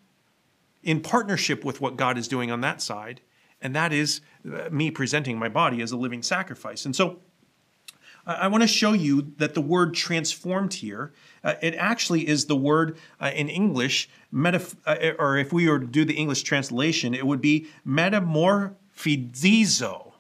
[0.84, 3.22] in partnership with what God is doing on that side.
[3.62, 6.86] And that is uh, me presenting my body as a living sacrifice.
[6.86, 7.20] And so
[8.28, 11.14] I want to show you that the word transformed here,
[11.46, 15.80] uh, it actually is the word uh, in English, metaf- uh, or if we were
[15.80, 20.12] to do the English translation, it would be metamorphizo.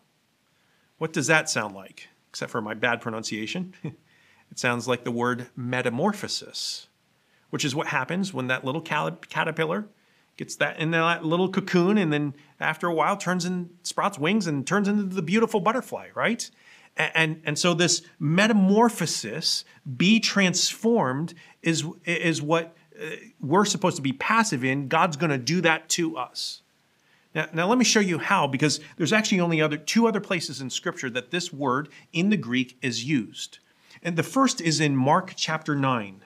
[0.97, 2.07] What does that sound like?
[2.37, 3.73] Except for my bad pronunciation.
[3.83, 6.87] it sounds like the word metamorphosis,
[7.49, 9.87] which is what happens when that little caterpillar
[10.37, 14.45] gets that in that little cocoon and then after a while turns and sprouts wings
[14.45, 16.51] and turns into the beautiful butterfly, right?
[16.95, 19.65] And, and so this metamorphosis,
[19.97, 24.89] be transformed, is, is what uh, we're supposed to be passive in.
[24.89, 26.61] God's going to do that to us.
[27.37, 30.59] Now, now, let me show you how, because there's actually only other, two other places
[30.59, 33.59] in Scripture that this word in the Greek is used.
[34.01, 36.23] And the first is in Mark chapter 9.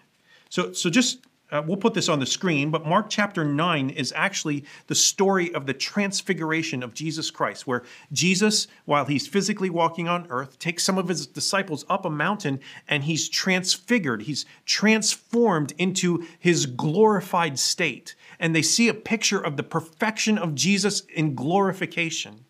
[0.50, 4.14] So, so just uh, we'll put this on the screen, but Mark chapter 9 is
[4.16, 7.84] actually the story of the transfiguration of Jesus Christ, where
[8.14, 12.62] Jesus, while he's physically walking on earth, takes some of his disciples up a mountain
[12.88, 14.24] and he's transfigured.
[14.24, 18.16] He's transformed into his glorified state.
[18.40, 22.46] And they see a picture of the perfection of Jesus in glorification.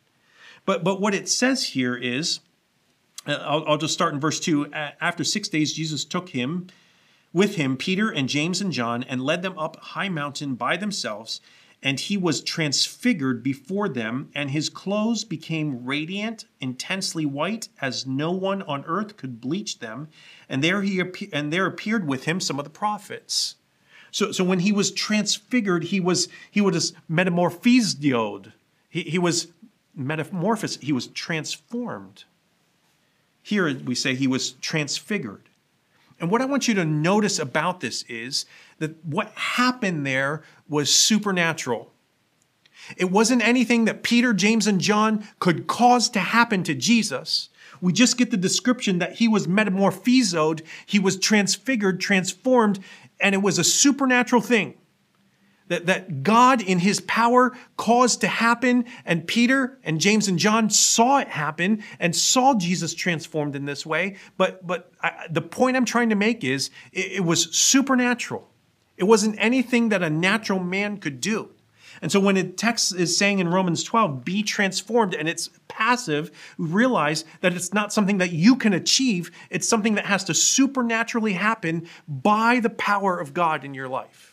[0.63, 2.41] But, but what it says here is,
[3.25, 4.71] uh, I'll, I'll just start in verse 2.
[4.73, 6.67] After six days, Jesus took him
[7.33, 11.41] with him Peter and James and John and led them up high mountain by themselves.
[11.83, 18.31] And he was transfigured before them, and his clothes became radiant, intensely white, as no
[18.31, 20.07] one on earth could bleach them.
[20.47, 21.01] And there he
[21.33, 23.55] and there appeared with him some of the prophets.
[24.11, 28.51] So, so when he was transfigured, he was he was metamorphized.
[28.89, 29.47] He, he was
[29.95, 30.83] metamorphosed.
[30.83, 32.25] He was transformed.
[33.41, 35.49] Here we say he was transfigured.
[36.21, 38.45] And what I want you to notice about this is
[38.77, 41.91] that what happened there was supernatural.
[42.95, 47.49] It wasn't anything that Peter, James, and John could cause to happen to Jesus.
[47.81, 52.79] We just get the description that he was metamorphosed, he was transfigured, transformed,
[53.19, 54.75] and it was a supernatural thing
[55.71, 58.83] that, that God in his power caused to happen.
[59.05, 63.85] And Peter and James and John saw it happen and saw Jesus transformed in this
[63.85, 64.17] way.
[64.35, 68.49] But, but I, the point I'm trying to make is it, it was supernatural.
[68.97, 71.51] It wasn't anything that a natural man could do.
[72.01, 76.31] And so when the text is saying in Romans 12, be transformed, and it's passive,
[76.57, 79.31] realize that it's not something that you can achieve.
[79.49, 84.30] It's something that has to supernaturally happen by the power of God in your life.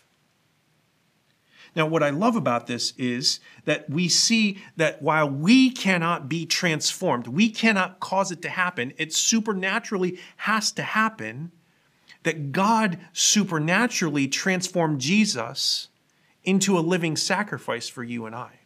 [1.77, 6.47] Now, what I love about this is that we see that while we cannot be
[6.47, 11.53] transformed, we cannot cause it to happen, it supernaturally has to happen,
[12.23, 15.89] that God supernaturally transformed Jesus
[16.45, 18.61] into a living sacrifice for you and I.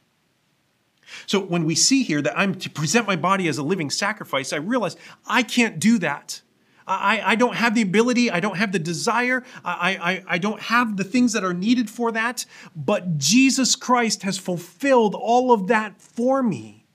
[1.26, 4.52] So when we see here that I'm to present my body as a living sacrifice,
[4.52, 6.40] I realize I can't do that.
[7.00, 10.60] I, I don't have the ability, I don't have the desire, I, I, I don't
[10.60, 15.68] have the things that are needed for that, but Jesus Christ has fulfilled all of
[15.68, 16.86] that for me.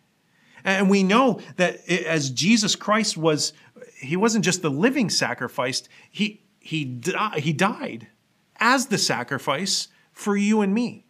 [0.64, 3.54] And we know that as Jesus Christ was,
[4.00, 7.02] he wasn't just the living sacrifice, he, he,
[7.38, 8.08] he died
[8.58, 11.07] as the sacrifice for you and me.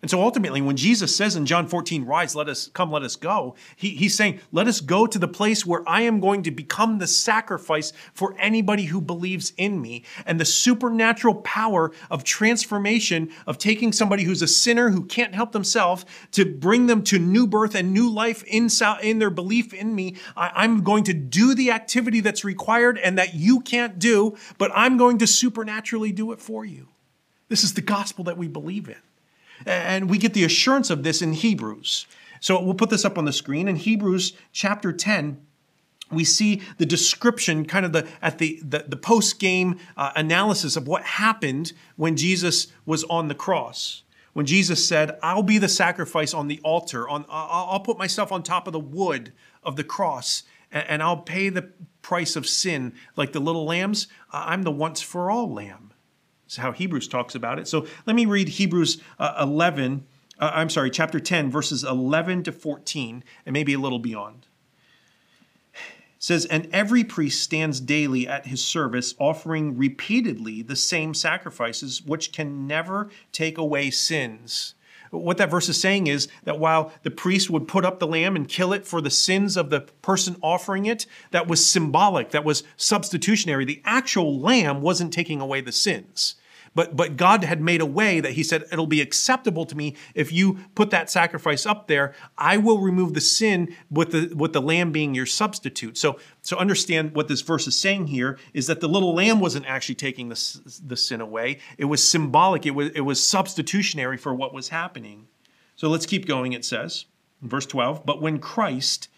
[0.00, 3.16] And so ultimately, when Jesus says in John 14, rise, let us come, let us
[3.16, 6.52] go, he, he's saying, let us go to the place where I am going to
[6.52, 10.04] become the sacrifice for anybody who believes in me.
[10.24, 15.50] And the supernatural power of transformation, of taking somebody who's a sinner who can't help
[15.50, 18.68] themselves to bring them to new birth and new life in,
[19.02, 20.14] in their belief in me.
[20.36, 24.70] I, I'm going to do the activity that's required and that you can't do, but
[24.76, 26.86] I'm going to supernaturally do it for you.
[27.48, 28.96] This is the gospel that we believe in.
[29.66, 32.06] And we get the assurance of this in Hebrews.
[32.40, 33.68] So we'll put this up on the screen.
[33.68, 35.40] In Hebrews chapter 10,
[36.10, 40.76] we see the description kind of the at the the, the post game uh, analysis
[40.76, 45.68] of what happened when jesus was on the cross when jesus said i'll be the
[45.68, 49.76] sacrifice on the altar on i'll, I'll put myself on top of the wood of
[49.76, 51.70] the cross and, and i'll pay the
[52.02, 55.87] price of sin like the little lambs i'm the once for all lamb
[56.56, 57.68] how Hebrews talks about it.
[57.68, 60.06] So let me read Hebrews uh, 11,
[60.38, 64.46] uh, I'm sorry, chapter 10, verses 11 to 14, and maybe a little beyond.
[65.74, 72.02] It says, And every priest stands daily at his service, offering repeatedly the same sacrifices,
[72.02, 74.74] which can never take away sins.
[75.10, 78.36] What that verse is saying is that while the priest would put up the lamb
[78.36, 82.44] and kill it for the sins of the person offering it, that was symbolic, that
[82.44, 83.64] was substitutionary.
[83.64, 86.34] The actual lamb wasn't taking away the sins.
[86.78, 89.96] But, but God had made a way that He said, It'll be acceptable to me
[90.14, 92.14] if you put that sacrifice up there.
[92.38, 95.98] I will remove the sin with the, with the lamb being your substitute.
[95.98, 99.66] So, so understand what this verse is saying here is that the little lamb wasn't
[99.66, 101.58] actually taking the, the sin away.
[101.78, 105.26] It was symbolic, it was, it was substitutionary for what was happening.
[105.74, 107.06] So let's keep going, it says
[107.42, 108.06] verse 12.
[108.06, 109.08] But when Christ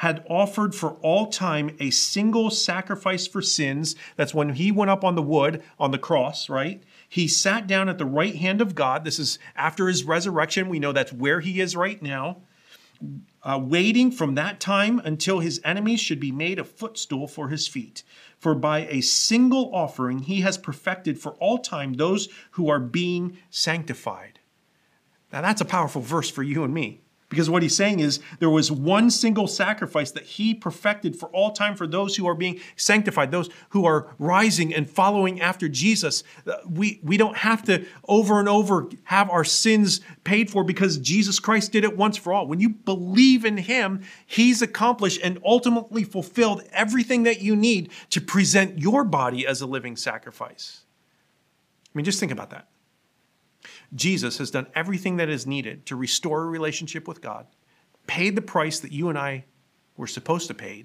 [0.00, 5.04] had offered for all time a single sacrifice for sins, that's when he went up
[5.04, 6.82] on the wood on the cross, right?
[7.10, 9.04] He sat down at the right hand of God.
[9.04, 10.68] This is after his resurrection.
[10.68, 12.42] We know that's where he is right now.
[13.42, 17.66] Uh, waiting from that time until his enemies should be made a footstool for his
[17.66, 18.04] feet.
[18.38, 23.38] For by a single offering he has perfected for all time those who are being
[23.50, 24.38] sanctified.
[25.32, 27.00] Now that's a powerful verse for you and me.
[27.30, 31.52] Because what he's saying is there was one single sacrifice that he perfected for all
[31.52, 36.24] time for those who are being sanctified, those who are rising and following after Jesus.
[36.44, 40.98] Uh, we, we don't have to over and over have our sins paid for because
[40.98, 42.48] Jesus Christ did it once for all.
[42.48, 48.20] When you believe in him, he's accomplished and ultimately fulfilled everything that you need to
[48.20, 50.80] present your body as a living sacrifice.
[51.86, 52.69] I mean, just think about that.
[53.94, 57.46] Jesus has done everything that is needed to restore a relationship with God,
[58.06, 59.44] paid the price that you and I
[59.96, 60.84] were supposed to pay.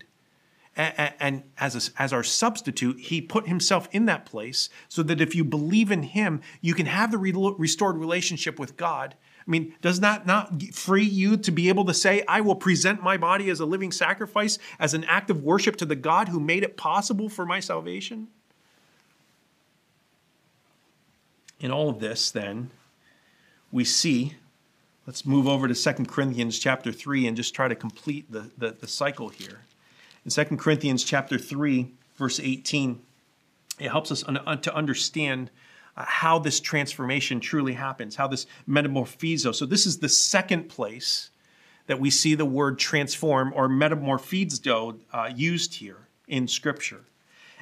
[0.77, 5.33] And, as, a, as our substitute, he put himself in that place so that if
[5.33, 9.15] you believe in him, you can have the re- restored relationship with God.
[9.47, 13.01] I mean, does that not free you to be able to say, I will present
[13.01, 16.41] my body as a living sacrifice, as an act of worship to the God who
[16.41, 18.27] made it possible for my salvation?
[21.59, 22.71] In all of this, then,
[23.71, 24.35] we see
[25.07, 28.71] let's move over to 2 corinthians chapter 3 and just try to complete the, the,
[28.71, 29.61] the, cycle here.
[30.23, 33.01] In 2 corinthians chapter 3 verse 18
[33.79, 35.51] it helps us un- to understand
[35.97, 41.29] uh, how this transformation truly happens how this metamorphizo so this is the second place
[41.87, 47.01] that we see the word transform or metamorphizo uh, used here in scripture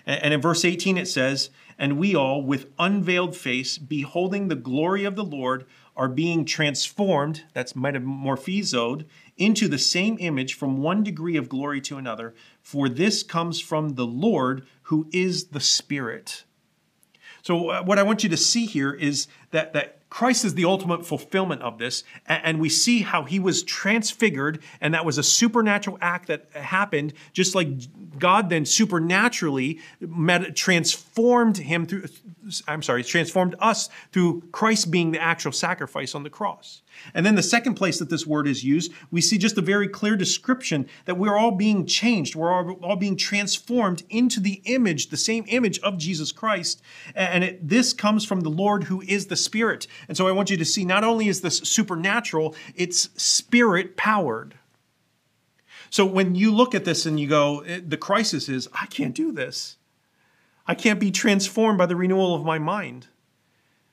[0.06, 5.04] and, in verse 18 it says and we all with unveiled face beholding the glory
[5.04, 9.06] of the lord are being transformed, that's metamorphized,
[9.38, 13.90] into the same image from one degree of glory to another, for this comes from
[13.90, 16.44] the Lord who is the Spirit.
[17.42, 20.66] So, uh, what I want you to see here is that, that Christ is the
[20.66, 22.04] ultimate fulfillment of this.
[22.28, 27.14] And we see how he was transfigured, and that was a supernatural act that happened,
[27.32, 29.80] just like God then supernaturally
[30.54, 32.06] transformed him through,
[32.68, 36.83] I'm sorry, transformed us through Christ being the actual sacrifice on the cross.
[37.14, 39.88] And then the second place that this word is used, we see just a very
[39.88, 42.36] clear description that we're all being changed.
[42.36, 46.82] We're all, all being transformed into the image, the same image of Jesus Christ.
[47.16, 49.88] And it, this comes from the Lord who is the Spirit.
[50.08, 54.56] And so I want you to see not only is this supernatural, it's spirit powered.
[55.90, 59.14] So when you look at this and you go, eh, the crisis is, I can't
[59.14, 59.78] do this.
[60.66, 63.08] I can't be transformed by the renewal of my mind.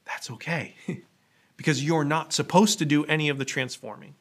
[0.07, 0.77] That's okay.
[1.61, 4.15] because you're not supposed to do any of the transforming.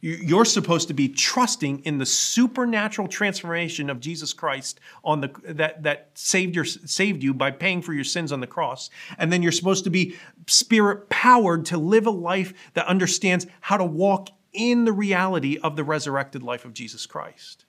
[0.00, 5.84] You're supposed to be trusting in the supernatural transformation of Jesus Christ on the that
[5.84, 8.90] that saved your saved you by paying for your sins on the cross.
[9.18, 10.16] And then you're supposed to be
[10.48, 15.76] spirit powered to live a life that understands how to walk in the reality of
[15.76, 17.66] the resurrected life of Jesus Christ.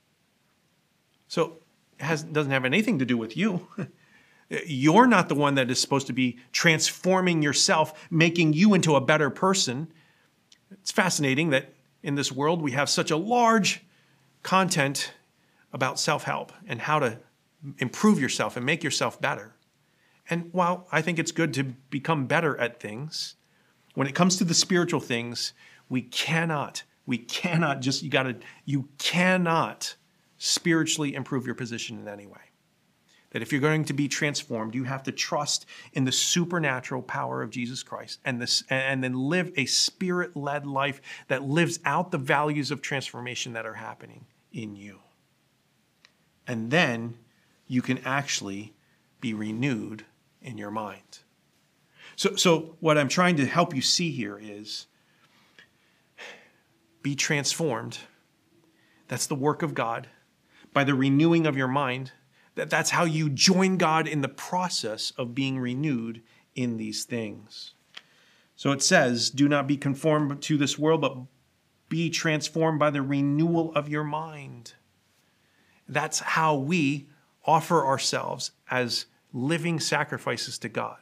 [1.28, 1.58] So
[2.00, 3.68] it has, doesn't have anything to do with you.
[4.50, 9.02] You're not the one that is supposed to be transforming yourself, making you into a
[9.02, 9.92] better person.
[10.72, 13.82] It's fascinating that in this world we have such a large
[14.42, 15.14] content
[15.72, 17.20] about self help and how to
[17.78, 19.54] improve yourself and make yourself better.
[20.30, 23.36] And while I think it's good to become better at things,
[23.94, 25.54] when it comes to the spiritual things,
[25.90, 29.96] we cannot, we cannot just, you gotta, you cannot
[30.38, 32.49] spiritually improve your position in any way
[33.32, 37.42] that if you're going to be transformed, you have to trust in the supernatural power
[37.42, 42.12] of Jesus Christ and, this, and then live a spirit led life that lives out
[42.12, 45.00] the values of transformation that are happening in you.
[46.48, 47.18] And then
[47.68, 48.74] you can actually
[49.22, 50.06] be renewed
[50.42, 51.20] in your mind.
[52.16, 54.88] So, so what I'm trying to help you see here is
[57.04, 58.00] be transformed.
[59.08, 60.08] That's the work of God
[60.74, 62.12] by the renewing of your mind
[62.60, 66.22] that that's how you join God in the process of being renewed
[66.56, 67.74] in these things.
[68.56, 71.18] So it says, Do not be conformed to this world, but
[71.88, 74.74] be transformed by the renewal of your mind.
[75.88, 77.08] That's how we
[77.46, 81.00] offer ourselves as living sacrifices to God.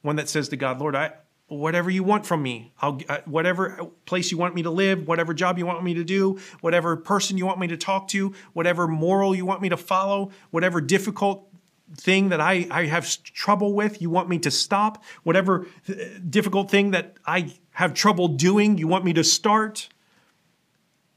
[0.00, 1.12] One that says to God, Lord, I,
[1.48, 2.72] whatever you want from me.
[2.80, 6.04] I'll uh, whatever place you want me to live whatever job you want me to
[6.04, 9.76] do whatever person you want me to talk to whatever moral you want me to
[9.76, 11.48] follow whatever difficult
[11.96, 15.04] thing that i, I have trouble with you want me to stop.
[15.22, 15.92] Whatever uh,
[16.28, 19.88] difficult thing that i have trouble doing you want me to start.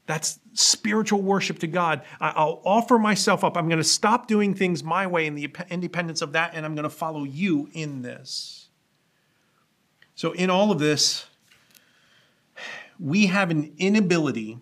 [0.06, 2.02] That's spiritual worship to god.
[2.20, 3.56] I'll offer myself up.
[3.56, 6.76] I'm going to stop doing things my way in the independence of that and i'm
[6.76, 8.59] going to follow you in this
[10.20, 11.24] so, in all of this,
[12.98, 14.58] we have an inability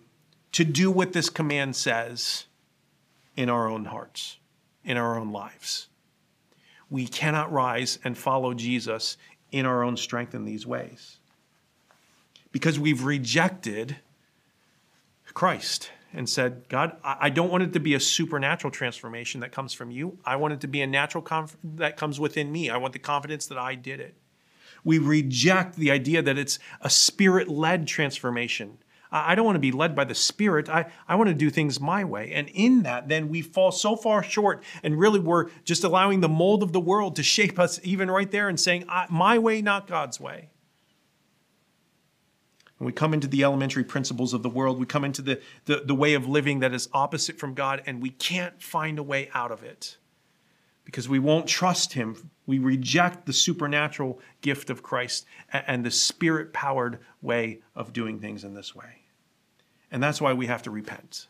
[0.53, 2.45] to do what this command says
[3.35, 4.37] in our own hearts,
[4.85, 5.87] in our own lives.
[6.89, 9.17] We cannot rise and follow Jesus
[9.51, 11.17] in our own strength in these ways
[12.53, 13.97] because we've rejected
[15.33, 19.73] Christ and said, God, I don't want it to be a supernatural transformation that comes
[19.73, 20.19] from you.
[20.23, 22.69] I want it to be a natural conf- that comes within me.
[22.69, 24.15] I want the confidence that I did it.
[24.89, 28.79] We reject the idea that it's a spirit led transformation.
[29.11, 30.67] I don't want to be led by the Spirit.
[30.67, 32.31] I, I want to do things my way.
[32.33, 36.27] And in that, then we fall so far short, and really we're just allowing the
[36.27, 39.85] mold of the world to shape us even right there and saying, My way, not
[39.85, 40.49] God's way.
[42.79, 45.83] And we come into the elementary principles of the world, we come into the, the,
[45.85, 49.29] the way of living that is opposite from God, and we can't find a way
[49.35, 49.97] out of it
[50.89, 52.31] because we won't trust Him.
[52.47, 58.43] We reject the supernatural gift of Christ and the spirit powered way of doing things
[58.43, 59.03] in this way.
[59.91, 61.27] And that's why we have to repent.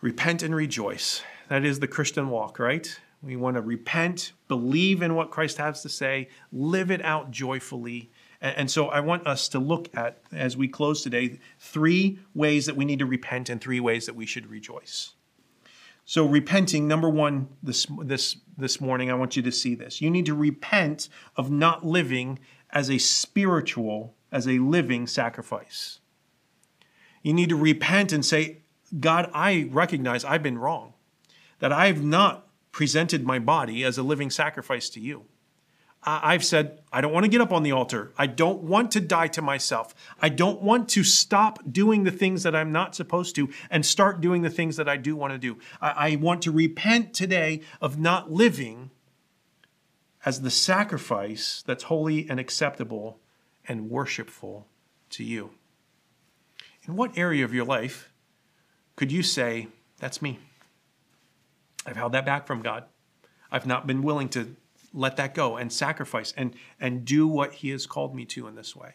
[0.00, 1.22] Repent and rejoice.
[1.48, 2.98] That is the Christian walk, right?
[3.22, 8.10] We want to repent, believe in what Christ has to say, live it out joyfully,
[8.40, 12.76] and so I want us to look at, as we close today, three ways that
[12.76, 15.14] we need to repent and three ways that we should rejoice.
[16.06, 20.02] So, repenting, number one, this, this, this morning, I want you to see this.
[20.02, 22.38] You need to repent of not living
[22.70, 26.00] as a spiritual, as a living sacrifice.
[27.22, 28.58] You need to repent and say,
[29.00, 30.92] God, I recognize I've been wrong,
[31.60, 35.24] that I've not presented my body as a living sacrifice to you.
[36.06, 38.12] I've said, I don't want to get up on the altar.
[38.18, 39.94] I don't want to die to myself.
[40.20, 44.20] I don't want to stop doing the things that I'm not supposed to and start
[44.20, 45.58] doing the things that I do want to do.
[45.80, 48.90] I, I want to repent today of not living
[50.26, 53.18] as the sacrifice that's holy and acceptable
[53.66, 54.66] and worshipful
[55.10, 55.50] to you.
[56.86, 58.12] In what area of your life
[58.96, 60.38] could you say, That's me?
[61.86, 62.84] I've held that back from God.
[63.50, 64.56] I've not been willing to
[64.94, 68.54] let that go and sacrifice and, and do what He has called me to in
[68.54, 68.94] this way.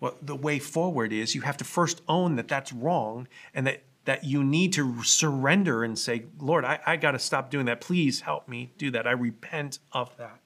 [0.00, 3.82] Well, the way forward is you have to first own that that's wrong and that,
[4.04, 7.80] that you need to surrender and say, Lord, I, I got to stop doing that.
[7.80, 9.06] Please help me do that.
[9.06, 10.40] I repent of that.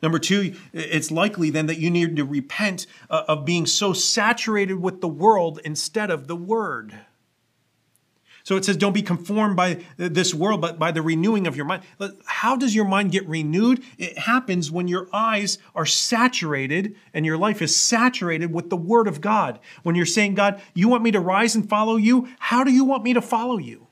[0.00, 4.74] Number two, it's likely then that you need to repent uh, of being so saturated
[4.74, 6.98] with the world instead of the Word.
[8.44, 11.64] So it says, don't be conformed by this world, but by the renewing of your
[11.64, 11.82] mind.
[12.24, 13.82] How does your mind get renewed?
[13.98, 19.06] It happens when your eyes are saturated and your life is saturated with the Word
[19.06, 19.60] of God.
[19.82, 22.28] When you're saying, God, you want me to rise and follow you?
[22.38, 23.86] How do you want me to follow you?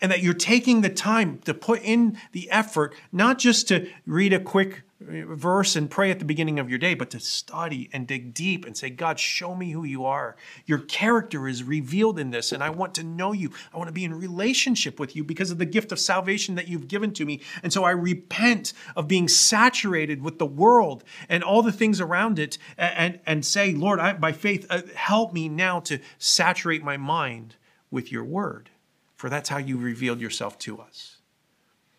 [0.00, 4.32] And that you're taking the time to put in the effort, not just to read
[4.32, 8.06] a quick verse and pray at the beginning of your day, but to study and
[8.06, 10.36] dig deep and say, God, show me who you are.
[10.66, 13.50] Your character is revealed in this, and I want to know you.
[13.72, 16.68] I want to be in relationship with you because of the gift of salvation that
[16.68, 17.40] you've given to me.
[17.62, 22.38] And so I repent of being saturated with the world and all the things around
[22.38, 26.96] it and, and say, Lord, I, by faith, uh, help me now to saturate my
[26.96, 27.56] mind
[27.90, 28.70] with your word,
[29.16, 31.16] for that's how you revealed yourself to us.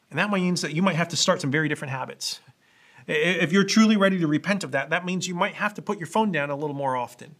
[0.09, 2.39] And that means that you might have to start some very different habits.
[3.11, 5.97] If you're truly ready to repent of that, that means you might have to put
[5.97, 7.35] your phone down a little more often.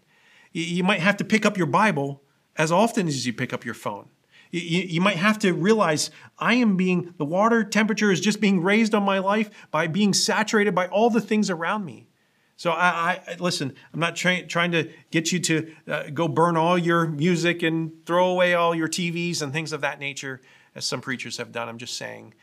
[0.52, 2.24] You might have to pick up your Bible
[2.58, 4.10] as often as you pick up your phone.
[4.52, 6.10] You, might have to realize
[6.40, 10.12] I am being, the water temperature is just being raised on my life by being
[10.12, 12.08] saturated by all the things around me.
[12.56, 13.74] So I, I listen.
[13.94, 18.06] I'm not trying trying to get you to uh, go burn all your music and
[18.06, 20.42] throw away all your TVs and things of that nature,
[20.76, 21.70] as some preachers have done.
[21.70, 22.34] I'm just saying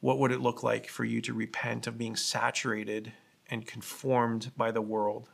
[0.00, 3.12] what would it look like for you to repent of being saturated
[3.48, 5.28] and conformed by the world?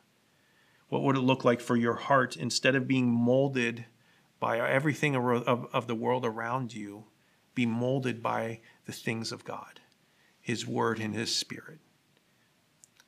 [0.89, 3.87] What would it look like for your heart, instead of being molded
[4.39, 7.05] by everything of, of the world around you,
[7.55, 9.81] be molded by the things of God,
[10.41, 11.79] His Word and His Spirit?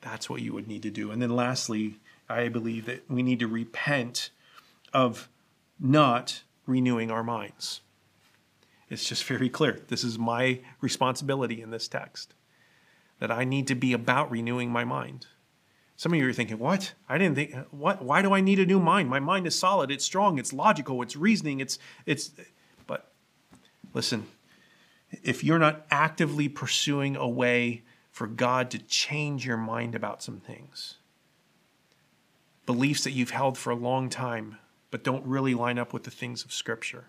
[0.01, 1.11] That's what you would need to do.
[1.11, 1.99] And then lastly,
[2.29, 4.29] I believe that we need to repent
[4.93, 5.29] of
[5.79, 7.81] not renewing our minds.
[8.89, 9.79] It's just very clear.
[9.87, 12.33] This is my responsibility in this text
[13.19, 15.27] that I need to be about renewing my mind.
[15.95, 16.93] Some of you are thinking, "What?
[17.07, 19.09] I didn't think what why do I need a new mind?
[19.09, 22.31] My mind is solid, it's strong, it's logical, it's reasoning, it's it's
[22.87, 23.11] but
[23.93, 24.25] listen,
[25.23, 30.39] if you're not actively pursuing a way for God to change your mind about some
[30.39, 30.95] things,
[32.65, 34.57] beliefs that you've held for a long time
[34.91, 37.05] but don't really line up with the things of scripture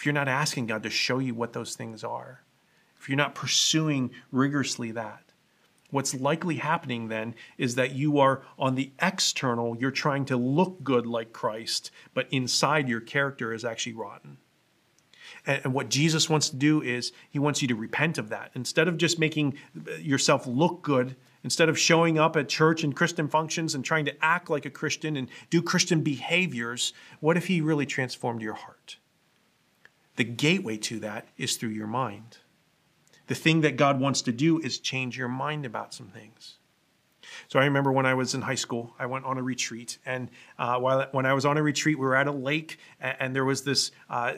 [0.00, 2.42] if you're not asking God to show you what those things are,
[2.98, 5.24] if you're not pursuing rigorously that,
[5.90, 10.82] what's likely happening then is that you are on the external, you're trying to look
[10.82, 14.38] good like Christ, but inside your character is actually rotten.
[15.44, 18.52] And, what Jesus wants to do is he wants you to repent of that.
[18.54, 22.94] Instead of just making uh, yourself look good Instead of showing up at church and
[22.94, 27.46] Christian functions and trying to act like a Christian and do Christian behaviors, what if
[27.46, 28.98] He really transformed your heart?
[30.16, 32.38] The gateway to that is through your mind.
[33.26, 36.58] The thing that God wants to do is change your mind about some things.
[37.48, 40.30] So I remember when I was in high school, I went on a retreat, and
[40.58, 43.36] uh, while when I was on a retreat, we were at a lake, and, and
[43.36, 44.34] there was this uh,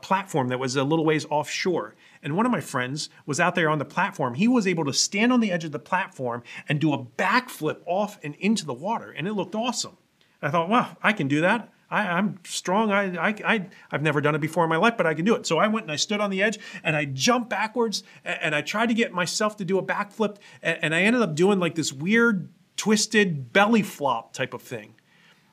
[0.00, 1.94] platform that was a little ways offshore.
[2.22, 4.34] And one of my friends was out there on the platform.
[4.34, 7.80] He was able to stand on the edge of the platform and do a backflip
[7.84, 9.96] off and into the water, and it looked awesome.
[10.40, 11.72] I thought, wow, I can do that.
[11.90, 12.90] I, am strong.
[12.90, 15.34] I, I, I, have never done it before in my life, but I can do
[15.34, 15.46] it.
[15.46, 18.54] So I went and I stood on the edge and I jumped backwards and, and
[18.54, 20.36] I tried to get myself to do a backflip.
[20.62, 24.94] And, and I ended up doing like this weird, twisted belly flop type of thing.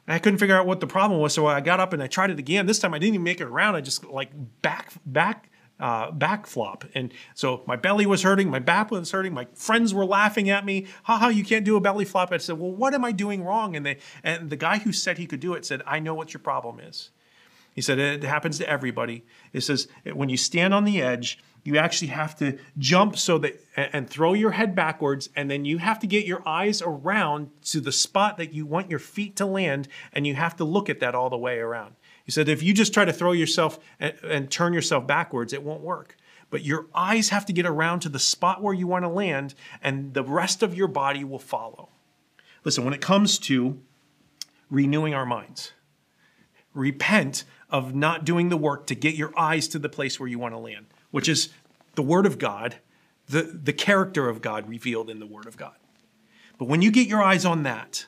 [0.07, 1.33] And I couldn't figure out what the problem was.
[1.33, 2.65] So I got up and I tried it again.
[2.65, 3.75] This time I didn't even make it around.
[3.75, 4.31] I just like
[4.61, 5.49] back, back
[5.83, 6.85] uh, back flop.
[6.95, 10.63] And so my belly was hurting, my back was hurting, my friends were laughing at
[10.63, 10.87] me.
[11.03, 12.31] Haha, you can't do a belly flop.
[12.31, 13.75] I said, well, what am I doing wrong?
[13.75, 16.33] And, they, and the guy who said he could do it said, I know what
[16.33, 17.09] your problem is.
[17.75, 19.25] He said, it happens to everybody.
[19.51, 23.59] It says, when you stand on the edge, you actually have to jump so that
[23.75, 27.81] and throw your head backwards and then you have to get your eyes around to
[27.81, 31.01] the spot that you want your feet to land and you have to look at
[31.01, 34.13] that all the way around he said, if you just try to throw yourself and,
[34.23, 36.17] and turn yourself backwards, it won't work.
[36.49, 39.55] But your eyes have to get around to the spot where you want to land,
[39.81, 41.89] and the rest of your body will follow.
[42.63, 43.81] Listen, when it comes to
[44.69, 45.73] renewing our minds,
[46.73, 50.39] repent of not doing the work to get your eyes to the place where you
[50.39, 51.49] want to land, which is
[51.95, 52.75] the Word of God,
[53.27, 55.75] the, the character of God revealed in the Word of God.
[56.57, 58.05] But when you get your eyes on that,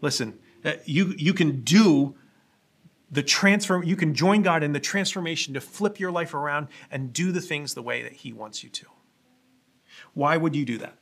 [0.00, 2.14] listen, uh, you, you can do
[3.10, 7.12] the transform you can join God in the transformation to flip your life around and
[7.12, 8.86] do the things the way that he wants you to.
[10.14, 10.96] Why would you do that?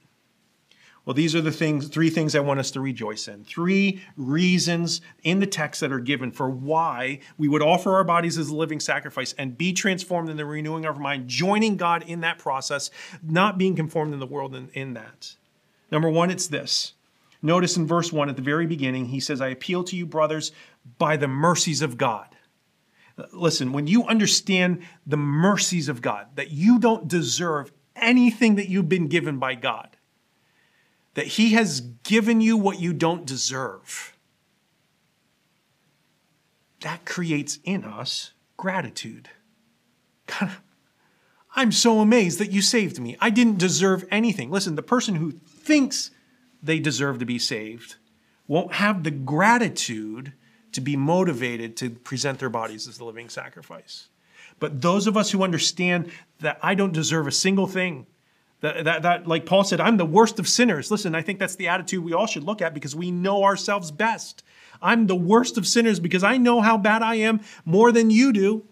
[1.05, 3.43] Well, these are the things three things I want us to rejoice in.
[3.45, 8.37] Three reasons in the text that are given for why we would offer our bodies
[8.37, 12.05] as a living sacrifice and be transformed in the renewing of our mind, joining God
[12.07, 12.91] in that process,
[13.23, 15.35] not being conformed in the world in, in that.
[15.91, 16.93] Number 1, it's this.
[17.41, 20.53] Notice in verse 1 at the very beginning, he says, I appeal to you, brothers,
[20.97, 22.27] by the mercies of God.
[23.33, 28.89] Listen, when you understand the mercies of God, that you don't deserve anything that you've
[28.89, 29.97] been given by God,
[31.15, 34.17] that He has given you what you don't deserve,
[36.81, 39.31] that creates in us gratitude.
[40.27, 40.53] God,
[41.57, 43.17] I'm so amazed that you saved me.
[43.21, 44.51] I didn't deserve anything.
[44.51, 46.13] Listen, the person who thinks
[46.63, 47.97] they deserve to be saved
[48.47, 50.35] won't have the gratitude
[50.73, 54.09] to be motivated to present their bodies as a living sacrifice.
[54.61, 56.11] But those of us who understand
[56.41, 58.07] that I don't deserve a single thing,
[58.61, 60.91] that, that, that, like Paul said, I'm the worst of sinners.
[60.91, 63.91] Listen, I think that's the attitude we all should look at because we know ourselves
[63.91, 64.43] best.
[64.83, 68.33] I'm the worst of sinners because I know how bad I am more than you
[68.33, 68.65] do.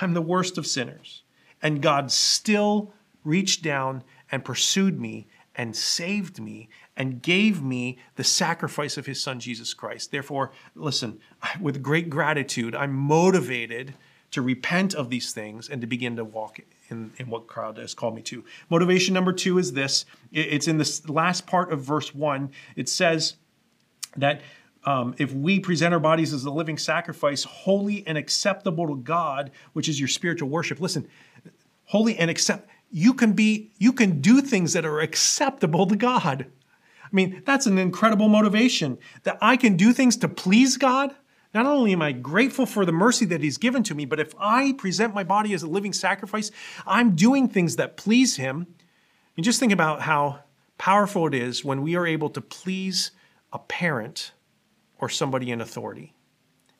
[0.00, 1.22] I'm the worst of sinners.
[1.62, 8.24] And God still reached down and pursued me and saved me and gave me the
[8.24, 10.10] sacrifice of his son, Jesus Christ.
[10.10, 11.18] Therefore, listen,
[11.60, 13.94] with great gratitude, I'm motivated
[14.30, 17.94] to repent of these things and to begin to walk in, in what God has
[17.94, 18.44] called me to.
[18.68, 22.50] Motivation number two is this it's in this last part of verse one.
[22.76, 23.36] It says
[24.16, 24.40] that
[24.84, 29.50] um, if we present our bodies as a living sacrifice, holy and acceptable to God,
[29.72, 30.80] which is your spiritual worship.
[30.80, 31.08] Listen,
[31.86, 36.46] holy and accept you can be you can do things that are acceptable to God.
[37.14, 41.14] I mean, that's an incredible motivation that I can do things to please God.
[41.54, 44.34] Not only am I grateful for the mercy that He's given to me, but if
[44.36, 46.50] I present my body as a living sacrifice,
[46.84, 48.66] I'm doing things that please Him.
[49.36, 50.40] And just think about how
[50.76, 53.12] powerful it is when we are able to please
[53.52, 54.32] a parent
[54.98, 56.14] or somebody in authority,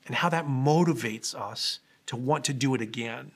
[0.06, 3.30] and how that motivates us to want to do it again.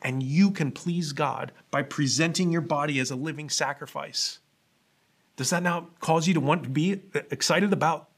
[0.00, 4.38] And you can please God by presenting your body as a living sacrifice.
[5.38, 8.08] Does that now cause you to want to be excited about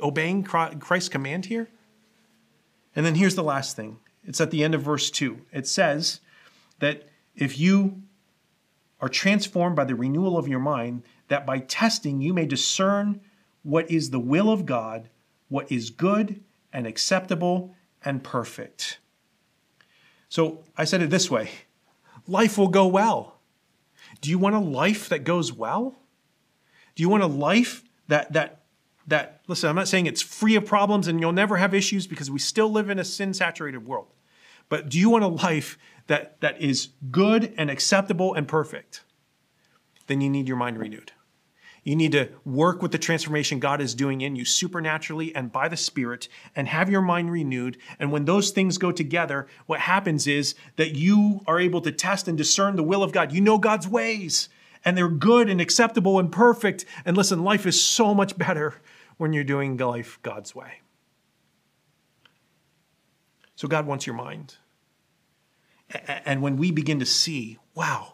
[0.00, 1.68] obeying Christ's command here?
[2.94, 5.40] And then here's the last thing it's at the end of verse 2.
[5.52, 6.20] It says
[6.78, 8.02] that if you
[9.00, 13.20] are transformed by the renewal of your mind, that by testing you may discern
[13.64, 15.08] what is the will of God,
[15.48, 19.00] what is good and acceptable and perfect.
[20.28, 21.50] So I said it this way
[22.28, 23.40] life will go well.
[24.20, 25.98] Do you want a life that goes well?
[26.94, 28.62] Do you want a life that that
[29.06, 32.30] that listen, I'm not saying it's free of problems and you'll never have issues because
[32.30, 34.08] we still live in a sin-saturated world.
[34.68, 35.76] But do you want a life
[36.06, 39.02] that that is good and acceptable and perfect?
[40.06, 41.12] Then you need your mind renewed.
[41.84, 45.68] You need to work with the transformation God is doing in you supernaturally and by
[45.68, 47.76] the Spirit and have your mind renewed.
[47.98, 52.28] And when those things go together, what happens is that you are able to test
[52.28, 53.32] and discern the will of God.
[53.32, 54.48] You know God's ways
[54.84, 56.84] and they're good and acceptable and perfect.
[57.04, 58.74] And listen, life is so much better
[59.16, 60.80] when you're doing life God's way.
[63.54, 64.56] So God wants your mind.
[66.24, 68.11] And when we begin to see, wow,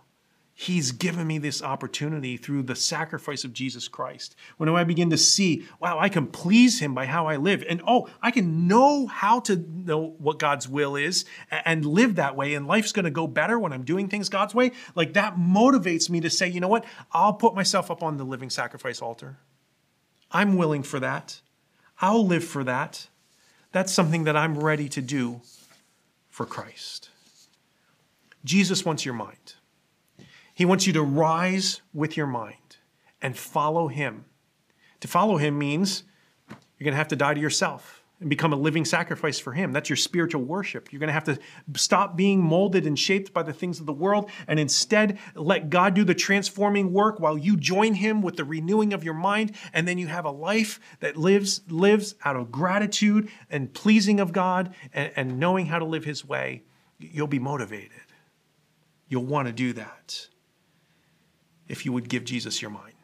[0.61, 4.35] He's given me this opportunity through the sacrifice of Jesus Christ.
[4.57, 7.63] When I begin to see, wow, I can please Him by how I live.
[7.69, 12.35] And oh, I can know how to know what God's will is and live that
[12.35, 12.55] way.
[12.55, 14.73] And life's going to go better when I'm doing things God's way.
[14.97, 16.85] Like that motivates me to say, you know what?
[17.13, 19.39] I'll put myself up on the living sacrifice altar.
[20.33, 21.41] I'm willing for that.
[22.01, 23.07] I'll live for that.
[23.71, 25.41] That's something that I'm ready to do
[26.29, 27.11] for Christ.
[28.45, 29.55] Jesus wants your mind.
[30.59, 32.79] He wants you to rise with your mind
[33.23, 34.25] and follow him.
[34.99, 36.03] To follow him means
[36.49, 39.71] you're going to have to die to yourself and become a living sacrifice for him.
[39.71, 40.93] That's your spiritual worship.
[40.93, 41.39] You're going to have to
[41.77, 45.95] stop being molded and shaped by the things of the world and instead let God
[45.95, 49.87] do the transforming work while you join him with the renewing of your mind and
[49.87, 54.75] then you have a life that lives lives out of gratitude and pleasing of God
[54.93, 56.65] and, and knowing how to live his way.
[56.99, 57.93] You'll be motivated.
[59.07, 60.27] You'll want to do that
[61.69, 62.95] if you would give Jesus your mind.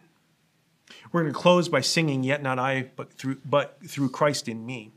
[1.12, 4.66] We're going to close by singing, Yet Not I, but through, but through Christ in
[4.66, 4.92] me.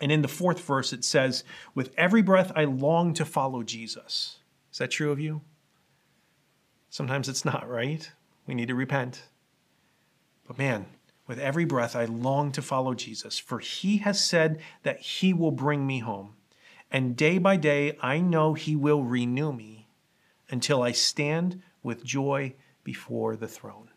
[0.00, 4.38] And in the fourth verse, it says, With every breath I long to follow Jesus.
[4.72, 5.42] Is that true of you?
[6.88, 8.10] Sometimes it's not, right?
[8.46, 9.22] We need to repent.
[10.46, 10.86] But man,
[11.26, 15.52] with every breath I long to follow Jesus, for he has said that he will
[15.52, 16.34] bring me home.
[16.90, 19.86] And day by day I know he will renew me
[20.50, 22.54] until I stand with joy
[22.84, 23.88] before the throne.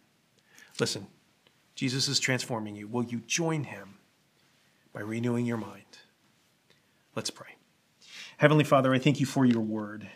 [0.79, 1.07] Listen,
[1.75, 2.87] Jesus is transforming you.
[2.87, 3.95] Will you join him
[4.93, 5.99] by renewing your mind?
[7.15, 7.55] Let's pray.
[8.37, 10.07] Heavenly Father, I thank you for your word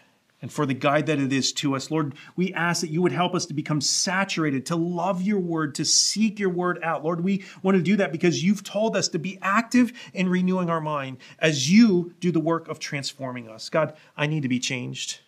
[0.42, 1.90] and for the guide that it is to us.
[1.90, 5.74] Lord, we ask that you would help us to become saturated, to love your word,
[5.76, 7.04] to seek your word out.
[7.04, 10.70] Lord, we want to do that because you've told us to be active in renewing
[10.70, 13.70] our mind as you do the work of transforming us.
[13.70, 15.20] God, I need to be changed.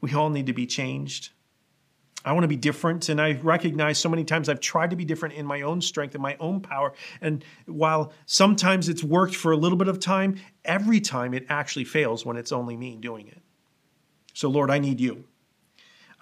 [0.00, 1.30] We all need to be changed.
[2.24, 3.08] I want to be different.
[3.08, 6.14] And I recognize so many times I've tried to be different in my own strength
[6.14, 6.92] and my own power.
[7.20, 11.84] And while sometimes it's worked for a little bit of time, every time it actually
[11.84, 13.42] fails when it's only me doing it.
[14.34, 15.24] So, Lord, I need you.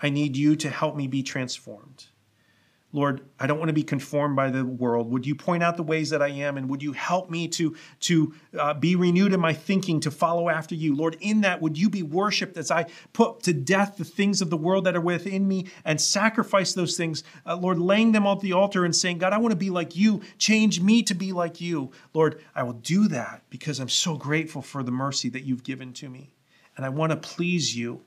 [0.03, 2.07] I need you to help me be transformed.
[2.93, 5.13] Lord, I don't want to be conformed by the world.
[5.13, 7.77] Would you point out the ways that I am, and would you help me to,
[8.01, 10.97] to uh, be renewed in my thinking to follow after you?
[10.97, 14.51] Lord, in that, would you be worshiped as I put to death the things of
[14.51, 17.23] the world that are within me and sacrifice those things?
[17.47, 19.95] Uh, Lord, laying them on the altar and saying, God, I want to be like
[19.95, 20.23] you.
[20.39, 21.93] Change me to be like you.
[22.13, 25.93] Lord, I will do that because I'm so grateful for the mercy that you've given
[25.95, 26.35] to me.
[26.77, 28.03] And I want to please you.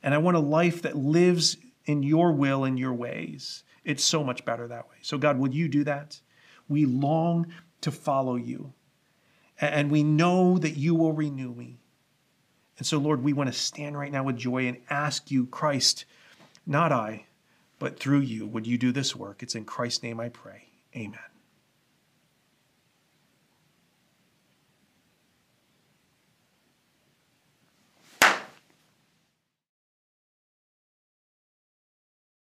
[0.00, 1.56] And I want a life that lives
[1.86, 3.64] in your will and your ways.
[3.84, 4.96] It's so much better that way.
[5.02, 6.20] So, God, would you do that?
[6.68, 7.48] We long
[7.80, 8.72] to follow you.
[9.60, 11.78] And we know that you will renew me.
[12.78, 16.04] And so, Lord, we want to stand right now with joy and ask you, Christ,
[16.66, 17.26] not I,
[17.78, 19.42] but through you, would you do this work?
[19.42, 20.68] It's in Christ's name I pray.
[20.96, 21.31] Amen.